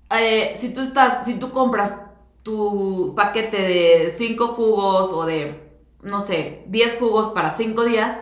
eh, 0.10 0.54
si 0.56 0.74
tú 0.74 0.82
estás, 0.82 1.26
si 1.26 1.39
tú 1.39 1.52
compras 1.52 2.02
tu 2.44 3.13
paquete 3.15 3.62
de 3.62 4.10
5 4.10 4.48
jugos 4.48 5.12
o 5.12 5.26
de, 5.26 5.80
no 6.02 6.20
sé, 6.20 6.63
10 6.67 6.98
jugos 7.00 7.30
para 7.30 7.52
5 7.52 7.84
días, 7.86 8.20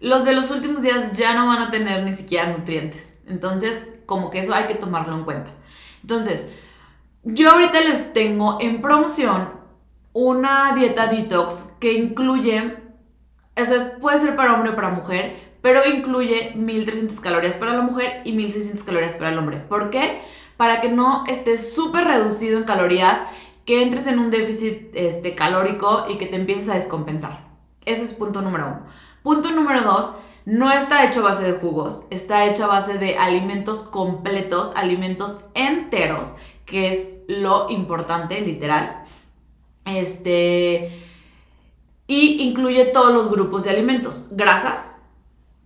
los 0.00 0.24
de 0.24 0.32
los 0.32 0.50
últimos 0.50 0.82
días 0.82 1.16
ya 1.16 1.34
no 1.34 1.46
van 1.46 1.62
a 1.62 1.70
tener 1.70 2.04
ni 2.04 2.12
siquiera 2.12 2.56
nutrientes. 2.56 3.18
Entonces, 3.26 3.88
como 4.06 4.30
que 4.30 4.38
eso 4.38 4.54
hay 4.54 4.66
que 4.66 4.74
tomarlo 4.74 5.14
en 5.14 5.24
cuenta. 5.24 5.50
Entonces, 6.00 6.46
yo 7.24 7.50
ahorita 7.50 7.80
les 7.80 8.12
tengo 8.12 8.58
en 8.60 8.80
promoción 8.80 9.50
una 10.12 10.72
dieta 10.74 11.08
detox 11.08 11.72
que 11.78 11.92
incluye, 11.92 12.76
eso 13.58 13.74
es, 13.74 13.84
puede 13.84 14.18
ser 14.18 14.36
para 14.36 14.54
hombre 14.54 14.70
o 14.70 14.76
para 14.76 14.90
mujer, 14.90 15.36
pero 15.60 15.80
incluye 15.86 16.52
1300 16.54 17.20
calorías 17.20 17.56
para 17.56 17.74
la 17.74 17.82
mujer 17.82 18.22
y 18.24 18.32
1600 18.32 18.84
calorías 18.84 19.16
para 19.16 19.30
el 19.30 19.38
hombre. 19.38 19.58
¿Por 19.58 19.90
qué? 19.90 20.22
Para 20.56 20.80
que 20.80 20.88
no 20.88 21.24
estés 21.26 21.74
súper 21.74 22.04
reducido 22.04 22.58
en 22.58 22.64
calorías, 22.64 23.18
que 23.64 23.82
entres 23.82 24.06
en 24.06 24.18
un 24.18 24.30
déficit 24.30 24.90
este, 24.94 25.34
calórico 25.34 26.06
y 26.08 26.16
que 26.16 26.26
te 26.26 26.36
empieces 26.36 26.68
a 26.68 26.74
descompensar. 26.74 27.48
Ese 27.84 28.04
es 28.04 28.14
punto 28.14 28.40
número 28.40 28.66
uno. 28.66 28.86
Punto 29.22 29.50
número 29.50 29.82
dos, 29.82 30.14
no 30.46 30.72
está 30.72 31.04
hecho 31.04 31.20
a 31.20 31.24
base 31.24 31.44
de 31.44 31.58
jugos, 31.58 32.06
está 32.10 32.46
hecho 32.46 32.64
a 32.64 32.68
base 32.68 32.96
de 32.96 33.18
alimentos 33.18 33.82
completos, 33.82 34.72
alimentos 34.76 35.44
enteros, 35.54 36.36
que 36.64 36.88
es 36.88 37.16
lo 37.28 37.68
importante, 37.68 38.40
literal. 38.40 39.04
Este. 39.84 41.07
Y 42.08 42.42
incluye 42.42 42.86
todos 42.86 43.14
los 43.14 43.30
grupos 43.30 43.62
de 43.62 43.70
alimentos: 43.70 44.30
grasa, 44.32 44.86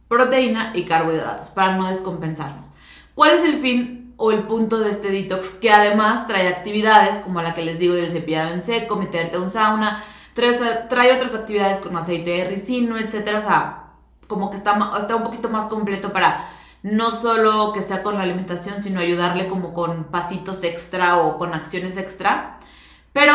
proteína 0.08 0.72
y 0.74 0.84
carbohidratos, 0.84 1.48
para 1.48 1.76
no 1.76 1.88
descompensarnos. 1.88 2.70
¿Cuál 3.14 3.30
es 3.30 3.44
el 3.44 3.58
fin 3.58 4.12
o 4.18 4.32
el 4.32 4.42
punto 4.42 4.80
de 4.80 4.90
este 4.90 5.10
detox? 5.10 5.50
Que 5.50 5.70
además 5.70 6.26
trae 6.26 6.48
actividades 6.48 7.16
como 7.16 7.40
la 7.40 7.54
que 7.54 7.64
les 7.64 7.78
digo 7.78 7.94
del 7.94 8.10
cepillado 8.10 8.52
en 8.52 8.60
seco, 8.60 8.96
meterte 8.96 9.36
a 9.36 9.40
un 9.40 9.48
sauna, 9.48 10.04
trae, 10.34 11.12
otras 11.14 11.34
actividades 11.34 11.78
con 11.78 11.96
aceite 11.96 12.30
de 12.30 12.44
ricino, 12.44 12.98
etc. 12.98 13.36
O 13.36 13.40
sea, 13.40 13.92
como 14.26 14.50
que 14.50 14.56
está, 14.56 14.90
está 14.98 15.16
un 15.16 15.22
poquito 15.22 15.48
más 15.48 15.66
completo 15.66 16.12
para 16.12 16.50
no 16.82 17.10
solo 17.12 17.72
que 17.72 17.80
sea 17.80 18.02
con 18.02 18.16
la 18.16 18.24
alimentación, 18.24 18.82
sino 18.82 18.98
ayudarle 18.98 19.46
como 19.46 19.72
con 19.72 20.04
pasitos 20.04 20.64
extra 20.64 21.18
o 21.18 21.38
con 21.38 21.54
acciones 21.54 21.96
extra. 21.96 22.58
Pero 23.12 23.34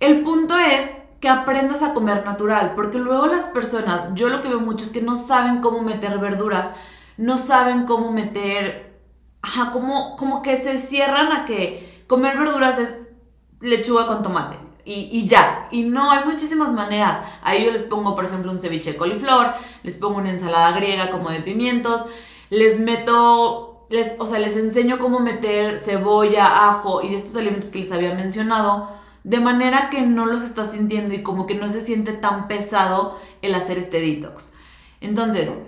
el 0.00 0.22
punto 0.22 0.58
es 0.58 0.96
que 1.22 1.28
aprendas 1.28 1.84
a 1.84 1.94
comer 1.94 2.24
natural, 2.24 2.72
porque 2.74 2.98
luego 2.98 3.28
las 3.28 3.44
personas, 3.44 4.08
yo 4.14 4.28
lo 4.28 4.42
que 4.42 4.48
veo 4.48 4.58
mucho 4.58 4.84
es 4.84 4.90
que 4.90 5.00
no 5.00 5.14
saben 5.14 5.60
cómo 5.60 5.80
meter 5.80 6.18
verduras, 6.18 6.72
no 7.16 7.36
saben 7.36 7.86
cómo 7.86 8.10
meter, 8.10 9.00
ajá, 9.40 9.70
como, 9.70 10.16
como 10.16 10.42
que 10.42 10.56
se 10.56 10.76
cierran 10.78 11.30
a 11.30 11.44
que 11.44 12.04
comer 12.08 12.36
verduras 12.36 12.80
es 12.80 12.98
lechuga 13.60 14.08
con 14.08 14.24
tomate 14.24 14.56
y, 14.84 15.24
ya. 15.24 15.68
Y 15.70 15.84
no, 15.84 16.10
hay 16.10 16.24
muchísimas 16.24 16.72
maneras. 16.72 17.20
Ahí 17.44 17.64
yo 17.64 17.70
les 17.70 17.84
pongo, 17.84 18.16
por 18.16 18.24
ejemplo, 18.24 18.50
un 18.50 18.58
ceviche 18.58 18.90
de 18.90 18.98
coliflor, 18.98 19.54
les 19.84 19.96
pongo 19.98 20.18
una 20.18 20.30
ensalada 20.30 20.72
griega 20.72 21.08
como 21.10 21.30
de 21.30 21.38
pimientos, 21.38 22.04
les 22.50 22.80
meto, 22.80 23.86
les, 23.90 24.16
o 24.18 24.26
sea, 24.26 24.40
les 24.40 24.56
enseño 24.56 24.98
cómo 24.98 25.20
meter 25.20 25.78
cebolla, 25.78 26.68
ajo 26.68 27.00
y 27.00 27.14
estos 27.14 27.36
alimentos 27.36 27.70
que 27.70 27.78
les 27.78 27.92
había 27.92 28.12
mencionado, 28.12 29.01
de 29.24 29.40
manera 29.40 29.88
que 29.90 30.02
no 30.02 30.26
los 30.26 30.42
estás 30.42 30.72
sintiendo 30.72 31.14
y 31.14 31.22
como 31.22 31.46
que 31.46 31.54
no 31.54 31.68
se 31.68 31.80
siente 31.80 32.12
tan 32.12 32.48
pesado 32.48 33.18
el 33.40 33.54
hacer 33.54 33.78
este 33.78 34.00
detox. 34.00 34.54
Entonces, 35.00 35.62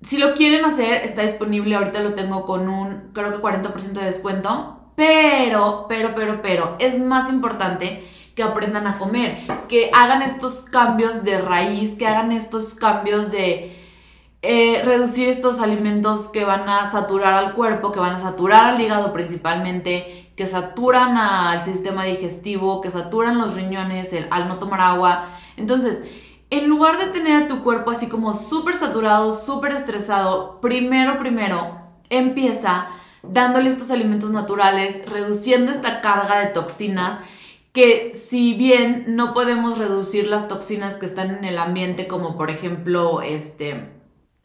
si 0.00 0.18
lo 0.18 0.34
quieren 0.34 0.64
hacer, 0.64 1.02
está 1.04 1.22
disponible, 1.22 1.74
ahorita 1.74 2.00
lo 2.00 2.14
tengo 2.14 2.44
con 2.44 2.68
un, 2.68 3.10
creo 3.12 3.32
que 3.32 3.38
40% 3.38 3.92
de 3.92 4.04
descuento 4.04 4.78
pero, 4.98 5.86
pero, 5.88 6.12
pero, 6.16 6.42
pero, 6.42 6.76
es 6.80 6.98
más 6.98 7.30
importante 7.30 8.04
que 8.34 8.42
aprendan 8.42 8.88
a 8.88 8.98
comer, 8.98 9.38
que 9.68 9.92
hagan 9.94 10.22
estos 10.22 10.64
cambios 10.64 11.22
de 11.22 11.38
raíz, 11.38 11.94
que 11.94 12.08
hagan 12.08 12.32
estos 12.32 12.74
cambios 12.74 13.30
de 13.30 13.76
eh, 14.42 14.82
reducir 14.84 15.28
estos 15.28 15.60
alimentos 15.60 16.26
que 16.26 16.44
van 16.44 16.68
a 16.68 16.84
saturar 16.90 17.34
al 17.34 17.54
cuerpo, 17.54 17.92
que 17.92 18.00
van 18.00 18.16
a 18.16 18.18
saturar 18.18 18.64
al 18.64 18.80
hígado 18.80 19.12
principalmente, 19.12 20.27
que 20.38 20.46
saturan 20.46 21.16
al 21.16 21.64
sistema 21.64 22.04
digestivo, 22.04 22.80
que 22.80 22.92
saturan 22.92 23.38
los 23.38 23.56
riñones 23.56 24.14
al 24.30 24.46
no 24.46 24.60
tomar 24.60 24.80
agua. 24.80 25.24
Entonces, 25.56 26.04
en 26.48 26.68
lugar 26.68 26.96
de 26.96 27.08
tener 27.08 27.42
a 27.42 27.46
tu 27.48 27.64
cuerpo 27.64 27.90
así 27.90 28.06
como 28.08 28.32
súper 28.32 28.76
saturado, 28.76 29.32
súper 29.32 29.72
estresado, 29.72 30.60
primero, 30.60 31.18
primero, 31.18 31.80
empieza 32.08 32.86
dándole 33.24 33.68
estos 33.68 33.90
alimentos 33.90 34.30
naturales, 34.30 35.02
reduciendo 35.06 35.72
esta 35.72 36.00
carga 36.00 36.38
de 36.38 36.46
toxinas, 36.46 37.18
que 37.72 38.12
si 38.14 38.54
bien 38.54 39.06
no 39.08 39.34
podemos 39.34 39.76
reducir 39.76 40.28
las 40.28 40.46
toxinas 40.46 40.98
que 40.98 41.06
están 41.06 41.32
en 41.32 41.44
el 41.46 41.58
ambiente, 41.58 42.06
como 42.06 42.36
por 42.36 42.48
ejemplo 42.50 43.22
este, 43.22 43.90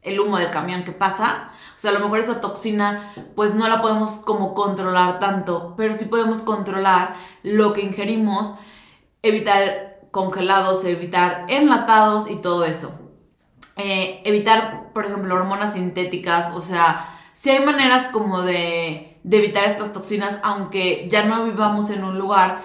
el 0.04 0.20
humo 0.20 0.38
del 0.38 0.52
camión 0.52 0.84
que 0.84 0.92
pasa, 0.92 1.52
o 1.76 1.80
sea, 1.80 1.92
a 1.92 1.94
lo 1.94 2.02
mejor 2.02 2.20
esa 2.20 2.42
toxina 2.42 3.14
pues 3.36 3.56
no 3.56 3.68
la 3.68 3.82
podemos 3.82 4.12
como 4.18 4.54
controlar 4.54 5.20
tanto, 5.20 5.74
pero 5.78 5.94
sí 5.94 6.06
podemos 6.06 6.42
controlar 6.42 7.16
lo 7.42 7.74
que 7.74 7.82
ingerimos, 7.82 8.56
evitar 9.22 10.02
congelados, 10.12 10.86
evitar 10.86 11.46
enlatados 11.48 12.30
y 12.30 12.36
todo 12.36 12.66
eso. 12.66 13.00
Eh, 13.78 14.22
evitar, 14.26 14.92
por 14.94 15.06
ejemplo, 15.08 15.34
hormonas 15.34 15.74
sintéticas, 15.74 16.52
o 16.54 16.62
sea, 16.62 17.10
si 17.34 17.50
hay 17.50 17.66
maneras 17.66 18.10
como 18.12 18.44
de, 18.44 19.20
evitar 19.30 19.66
estas 19.66 19.92
toxinas, 19.92 20.40
aunque 20.44 21.08
ya 21.10 21.26
no 21.26 21.46
vivamos 21.46 21.90
en 21.90 22.04
un 22.04 22.20
lugar 22.20 22.62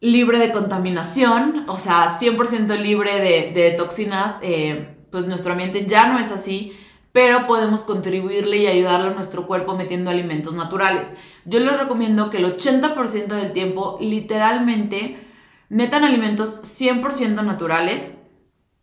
libre 0.00 0.38
de 0.38 0.52
contaminación, 0.52 1.64
o 1.66 1.76
sea, 1.76 2.06
100% 2.06 2.78
libre 2.78 3.18
de, 3.52 3.70
toxinas, 3.72 4.38
eh, 4.42 4.97
pues 5.10 5.26
nuestro 5.26 5.52
ambiente 5.52 5.86
ya 5.86 6.06
no 6.06 6.18
es 6.18 6.30
así, 6.30 6.76
pero 7.12 7.46
podemos 7.46 7.82
contribuirle 7.82 8.58
y 8.58 8.66
ayudarle 8.66 9.08
a 9.08 9.14
nuestro 9.14 9.46
cuerpo 9.46 9.76
metiendo 9.76 10.10
alimentos 10.10 10.54
naturales. 10.54 11.14
Yo 11.44 11.60
les 11.60 11.78
recomiendo 11.78 12.30
que 12.30 12.38
el 12.38 12.44
80% 12.44 13.26
del 13.26 13.52
tiempo 13.52 13.96
literalmente 14.00 15.18
metan 15.68 16.04
alimentos 16.04 16.60
100% 16.62 17.44
naturales 17.44 18.18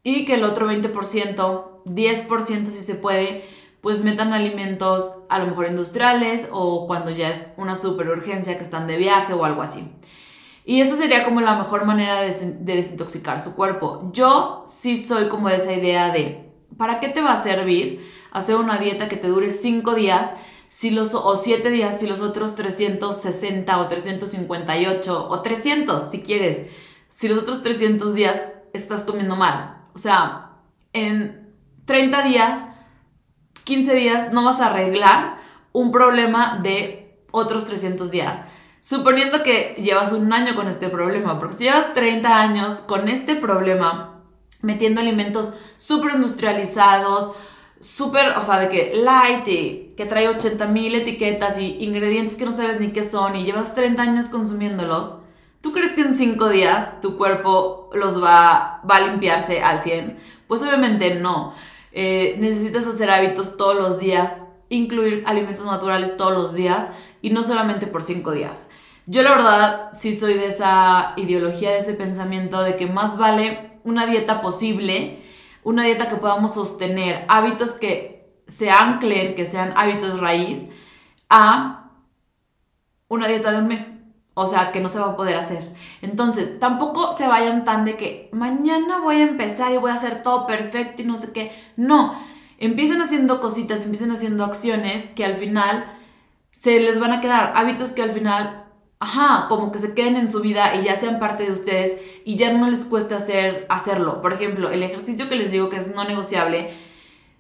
y 0.04 0.26
que 0.26 0.36
el 0.36 0.44
otro 0.44 0.70
20%, 0.70 1.84
10% 1.86 2.66
si 2.66 2.82
se 2.82 2.96
puede, 2.96 3.46
pues 3.82 4.04
metan 4.04 4.34
alimentos 4.34 5.20
a 5.30 5.40
lo 5.40 5.46
mejor 5.46 5.68
industriales 5.68 6.50
o 6.52 6.88
cuando 6.88 7.12
ya 7.12 7.30
es 7.30 7.54
una 7.58 7.76
super 7.76 8.10
urgencia 8.10 8.58
que 8.58 8.64
están 8.64 8.88
de 8.88 8.98
viaje 8.98 9.34
o 9.34 9.46
algo 9.46 9.62
así. 9.62 9.92
Y 10.66 10.82
esta 10.82 10.96
sería 10.96 11.24
como 11.24 11.42
la 11.42 11.56
mejor 11.56 11.86
manera 11.86 12.22
de, 12.22 12.34
desintoxicar 12.62 13.40
su 13.40 13.56
cuerpo. 13.56 14.10
Yo 14.12 14.64
sí 14.66 14.98
soy 14.98 15.30
como 15.30 15.48
de 15.50 15.58
esa 15.58 15.74
idea 15.74 16.12
de, 16.12 16.52
¿para 16.78 17.00
qué 17.00 17.08
te 17.08 17.22
va 17.22 17.34
a 17.34 17.44
servir 17.44 18.04
hacer 18.32 18.56
una 18.56 18.78
dieta 18.78 19.08
que 19.08 19.16
te 19.16 19.28
dure 19.28 19.50
5 19.50 19.94
días 19.94 20.34
si 20.68 20.90
los, 20.90 21.14
o 21.14 21.36
7 21.36 21.70
días 21.70 22.00
si 22.00 22.08
los 22.08 22.22
otros 22.22 22.56
360 22.56 23.80
o 23.80 23.88
358 23.88 25.28
o 25.30 25.42
300 25.42 26.04
si 26.04 26.22
quieres, 26.22 26.64
si 27.08 27.28
los 27.28 27.38
otros 27.38 27.62
300 27.62 28.16
días 28.16 28.48
estás 28.74 29.04
comiendo 29.04 29.36
mal? 29.36 29.86
O 29.94 30.00
sea, 30.00 30.58
en 30.92 31.54
30 31.86 32.24
días 32.24 32.66
15 33.66 33.94
días 33.96 34.34
no 34.34 34.44
vas 34.44 34.62
a 34.62 34.68
arreglar 34.68 35.38
un 35.74 35.92
problema 35.92 36.60
de 36.62 37.22
otros 37.32 37.66
300 37.66 38.10
días. 38.12 38.42
Suponiendo 38.86 39.42
que 39.42 39.76
llevas 39.84 40.14
un 40.14 40.32
año 40.32 40.54
con 40.54 40.68
este 40.68 40.90
problema, 40.90 41.40
porque 41.40 41.58
si 41.58 41.64
llevas 41.64 41.96
30 41.96 42.40
años 42.40 42.82
con 42.82 43.10
este 43.10 43.34
problema, 43.36 44.22
metiendo 44.62 45.02
alimentos 45.02 45.54
súper 45.78 46.14
industrializados, 46.14 47.32
súper, 47.80 48.38
o 48.38 48.44
sea, 48.44 48.60
de 48.60 48.70
que 48.70 48.94
light, 48.94 49.96
que 49.96 50.06
trae 50.08 50.28
80 50.28 50.68
mil 50.68 50.94
etiquetas 50.94 51.58
y 51.58 51.84
ingredientes 51.84 52.36
que 52.36 52.46
no 52.46 52.52
sabes 52.52 52.80
ni 52.80 52.90
qué 52.90 53.04
son 53.04 53.36
y 53.36 53.44
llevas 53.44 53.74
30 53.74 54.04
años 54.04 54.30
consumiéndolos, 54.30 55.16
¿tú 55.62 55.72
crees 55.72 55.94
que 55.94 56.02
en 56.02 56.16
5 56.16 56.50
días 56.50 57.02
tu 57.02 57.18
cuerpo 57.18 57.90
los 57.92 58.24
va, 58.24 58.84
va 58.88 58.98
a 58.98 59.08
limpiarse 59.08 59.64
al 59.64 59.80
100? 59.80 60.20
Pues 60.48 60.62
obviamente 60.62 61.16
no. 61.16 61.56
Eh, 61.92 62.36
necesitas 62.38 62.86
hacer 62.86 63.10
hábitos 63.10 63.58
todos 63.58 63.76
los 63.76 63.98
días, 63.98 64.44
incluir 64.70 65.24
alimentos 65.26 65.66
naturales 65.66 66.18
todos 66.18 66.34
los 66.34 66.54
días 66.54 66.90
y 67.26 67.32
no 67.32 67.42
solamente 67.42 67.88
por 67.88 68.04
5 68.04 68.32
días. 68.34 68.70
Yo 69.08 69.22
la 69.22 69.32
verdad 69.32 69.90
sí 69.92 70.14
soy 70.14 70.34
de 70.34 70.48
esa 70.48 71.14
ideología, 71.16 71.72
de 71.72 71.78
ese 71.78 71.94
pensamiento 71.94 72.64
de 72.64 72.76
que 72.76 72.88
más 72.88 73.18
vale 73.18 73.80
una 73.84 74.08
dieta 74.08 74.42
posible, 74.42 75.22
una 75.64 75.84
dieta 75.84 76.08
que 76.08 76.16
podamos 76.16 76.56
sostener, 76.56 77.24
hábitos 77.28 77.74
que 77.74 78.42
se 78.48 78.72
anclen, 78.72 79.36
que 79.36 79.46
sean 79.46 79.74
hábitos 79.76 80.20
raíz, 80.20 80.70
a 81.30 81.92
una 83.08 83.28
dieta 83.28 83.52
de 83.52 83.60
un 83.60 83.68
mes. 83.68 83.92
O 84.34 84.48
sea, 84.48 84.72
que 84.72 84.82
no 84.82 84.90
se 84.90 85.00
va 85.00 85.12
a 85.12 85.16
poder 85.16 85.38
hacer. 85.38 85.74
Entonces, 86.02 86.60
tampoco 86.60 87.14
se 87.14 87.28
vayan 87.28 87.64
tan 87.64 87.86
de 87.86 87.96
que 87.96 88.30
mañana 88.34 89.00
voy 89.00 89.18
a 89.18 89.24
empezar 89.24 89.72
y 89.72 89.78
voy 89.78 89.92
a 89.92 89.96
hacer 89.96 90.24
todo 90.24 90.46
perfecto 90.46 91.04
y 91.04 91.06
no 91.06 91.18
sé 91.18 91.32
qué. 91.32 91.52
No, 91.78 92.14
empiecen 92.58 93.02
haciendo 93.02 93.40
cositas, 93.40 93.84
empiecen 93.86 94.12
haciendo 94.12 94.44
acciones 94.44 95.12
que 95.12 95.24
al 95.24 95.36
final 95.36 95.86
se 96.52 96.80
les 96.82 97.00
van 97.00 97.14
a 97.14 97.22
quedar, 97.22 97.54
hábitos 97.56 97.92
que 97.92 98.02
al 98.02 98.12
final 98.12 98.65
ajá, 99.06 99.48
como 99.48 99.72
que 99.72 99.80
se 99.80 99.94
queden 99.94 100.18
en 100.18 100.32
su 100.32 100.42
vida 100.42 100.76
y 100.76 100.84
ya 100.84 100.96
sean 100.96 101.20
parte 101.20 101.44
de 101.44 101.52
ustedes 101.52 101.98
y 102.26 102.36
ya 102.36 102.52
no 102.52 102.68
les 102.68 102.86
cueste 102.86 103.14
hacer, 103.14 103.66
hacerlo. 103.70 104.22
Por 104.22 104.34
ejemplo, 104.34 104.72
el 104.72 104.82
ejercicio 104.82 105.30
que 105.30 105.36
les 105.36 105.52
digo 105.52 105.70
que 105.70 105.78
es 105.78 105.96
no 105.96 106.04
negociable, 106.04 106.74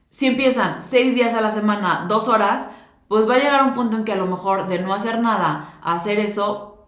si 0.09 0.27
empiezan 0.27 0.81
seis 0.81 1.15
días 1.15 1.33
a 1.33 1.41
la 1.41 1.49
semana, 1.49 2.05
dos 2.07 2.27
horas, 2.27 2.67
pues 3.07 3.27
va 3.27 3.35
a 3.35 3.39
llegar 3.39 3.63
un 3.63 3.73
punto 3.73 3.97
en 3.97 4.05
que 4.05 4.13
a 4.13 4.15
lo 4.15 4.27
mejor 4.27 4.67
de 4.67 4.79
no 4.79 4.93
hacer 4.93 5.19
nada 5.19 5.79
a 5.81 5.95
hacer 5.95 6.19
eso, 6.19 6.87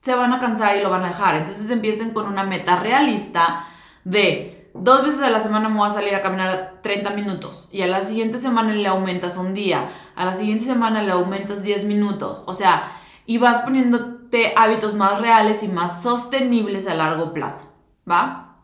se 0.00 0.14
van 0.14 0.32
a 0.32 0.38
cansar 0.38 0.76
y 0.76 0.82
lo 0.82 0.90
van 0.90 1.04
a 1.04 1.08
dejar. 1.08 1.34
Entonces 1.34 1.68
empiecen 1.70 2.10
con 2.10 2.26
una 2.26 2.44
meta 2.44 2.76
realista 2.76 3.66
de 4.04 4.70
dos 4.74 5.02
veces 5.02 5.20
a 5.22 5.30
la 5.30 5.40
semana 5.40 5.68
me 5.68 5.78
voy 5.78 5.88
a 5.88 5.90
salir 5.90 6.14
a 6.14 6.22
caminar 6.22 6.78
30 6.82 7.10
minutos 7.10 7.68
y 7.72 7.82
a 7.82 7.86
la 7.86 8.02
siguiente 8.02 8.38
semana 8.38 8.72
le 8.72 8.88
aumentas 8.88 9.36
un 9.36 9.52
día, 9.52 9.90
a 10.16 10.24
la 10.24 10.34
siguiente 10.34 10.64
semana 10.64 11.02
le 11.02 11.12
aumentas 11.12 11.62
10 11.62 11.84
minutos. 11.84 12.44
O 12.46 12.54
sea, 12.54 13.01
y 13.26 13.38
vas 13.38 13.60
poniéndote 13.60 14.52
hábitos 14.56 14.94
más 14.94 15.20
reales 15.20 15.62
y 15.62 15.68
más 15.68 16.02
sostenibles 16.02 16.86
a 16.86 16.94
largo 16.94 17.32
plazo, 17.32 17.72
¿va? 18.10 18.56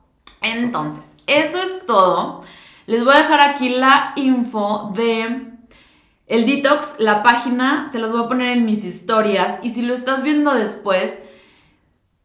Entonces, 0.43 1.17
eso 1.27 1.63
es 1.63 1.87
todo. 1.87 2.43
Les 2.87 3.05
voy 3.05 3.15
a 3.15 3.19
dejar 3.19 3.41
aquí 3.41 3.69
la 3.69 4.13
info 4.17 4.93
de 4.95 5.49
el 6.27 6.45
detox, 6.45 6.97
la 6.99 7.23
página, 7.23 7.89
se 7.89 7.99
las 7.99 8.13
voy 8.13 8.23
a 8.25 8.29
poner 8.29 8.57
en 8.57 8.67
mis 8.67 8.85
historias 8.85 9.59
y 9.63 9.71
si 9.71 9.83
lo 9.83 9.95
estás 9.95 10.23
viendo 10.23 10.55
después 10.55 11.23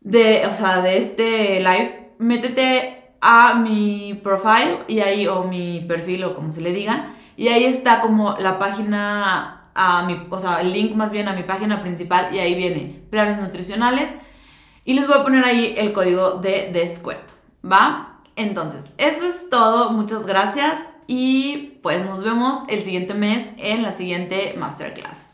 de, 0.02 0.46
o 0.46 0.54
sea, 0.54 0.82
de 0.82 0.98
este 0.98 1.60
live, 1.60 2.16
métete 2.20 3.16
a 3.22 3.56
mi 3.56 4.20
profile 4.22 4.80
y 4.88 5.00
ahí, 5.00 5.28
o 5.28 5.46
mi 5.46 5.80
perfil 5.88 6.26
o 6.26 6.36
como 6.36 6.52
se 6.52 6.60
le 6.60 6.74
diga, 6.74 7.14
y 7.38 7.48
ahí 7.48 7.64
está 7.64 8.02
como 8.02 8.36
la 8.38 8.60
página 8.60 9.63
a 9.76 10.04
mi, 10.04 10.28
o 10.30 10.40
sea, 10.40 10.62
el 10.62 10.72
link 10.72 10.96
más 10.96 11.12
bien 11.12 11.28
a 11.28 11.34
mi 11.34 11.44
página 11.44 11.82
principal 11.82 12.34
y 12.34 12.40
ahí 12.40 12.56
viene 12.56 13.02
planes 13.10 13.40
nutricionales 13.40 14.16
y 14.86 14.94
les 14.94 15.08
voy 15.08 15.18
a 15.18 15.24
poner 15.24 15.44
ahí 15.46 15.76
el 15.78 15.94
código 15.94 16.36
de 16.36 16.70
descuento, 16.72 17.34
¿va? 17.64 18.20
Entonces, 18.36 18.94
eso 18.98 19.26
es 19.26 19.50
todo, 19.50 19.92
muchas 19.92 20.26
gracias 20.26 20.98
y 21.08 21.80
pues 21.82 22.06
nos 22.06 22.24
vemos 22.24 22.64
el 22.68 22.84
siguiente 22.84 23.14
mes 23.14 23.50
en 23.58 23.84
la 23.84 23.92
siguiente 23.92 24.56
masterclass. 24.58 25.33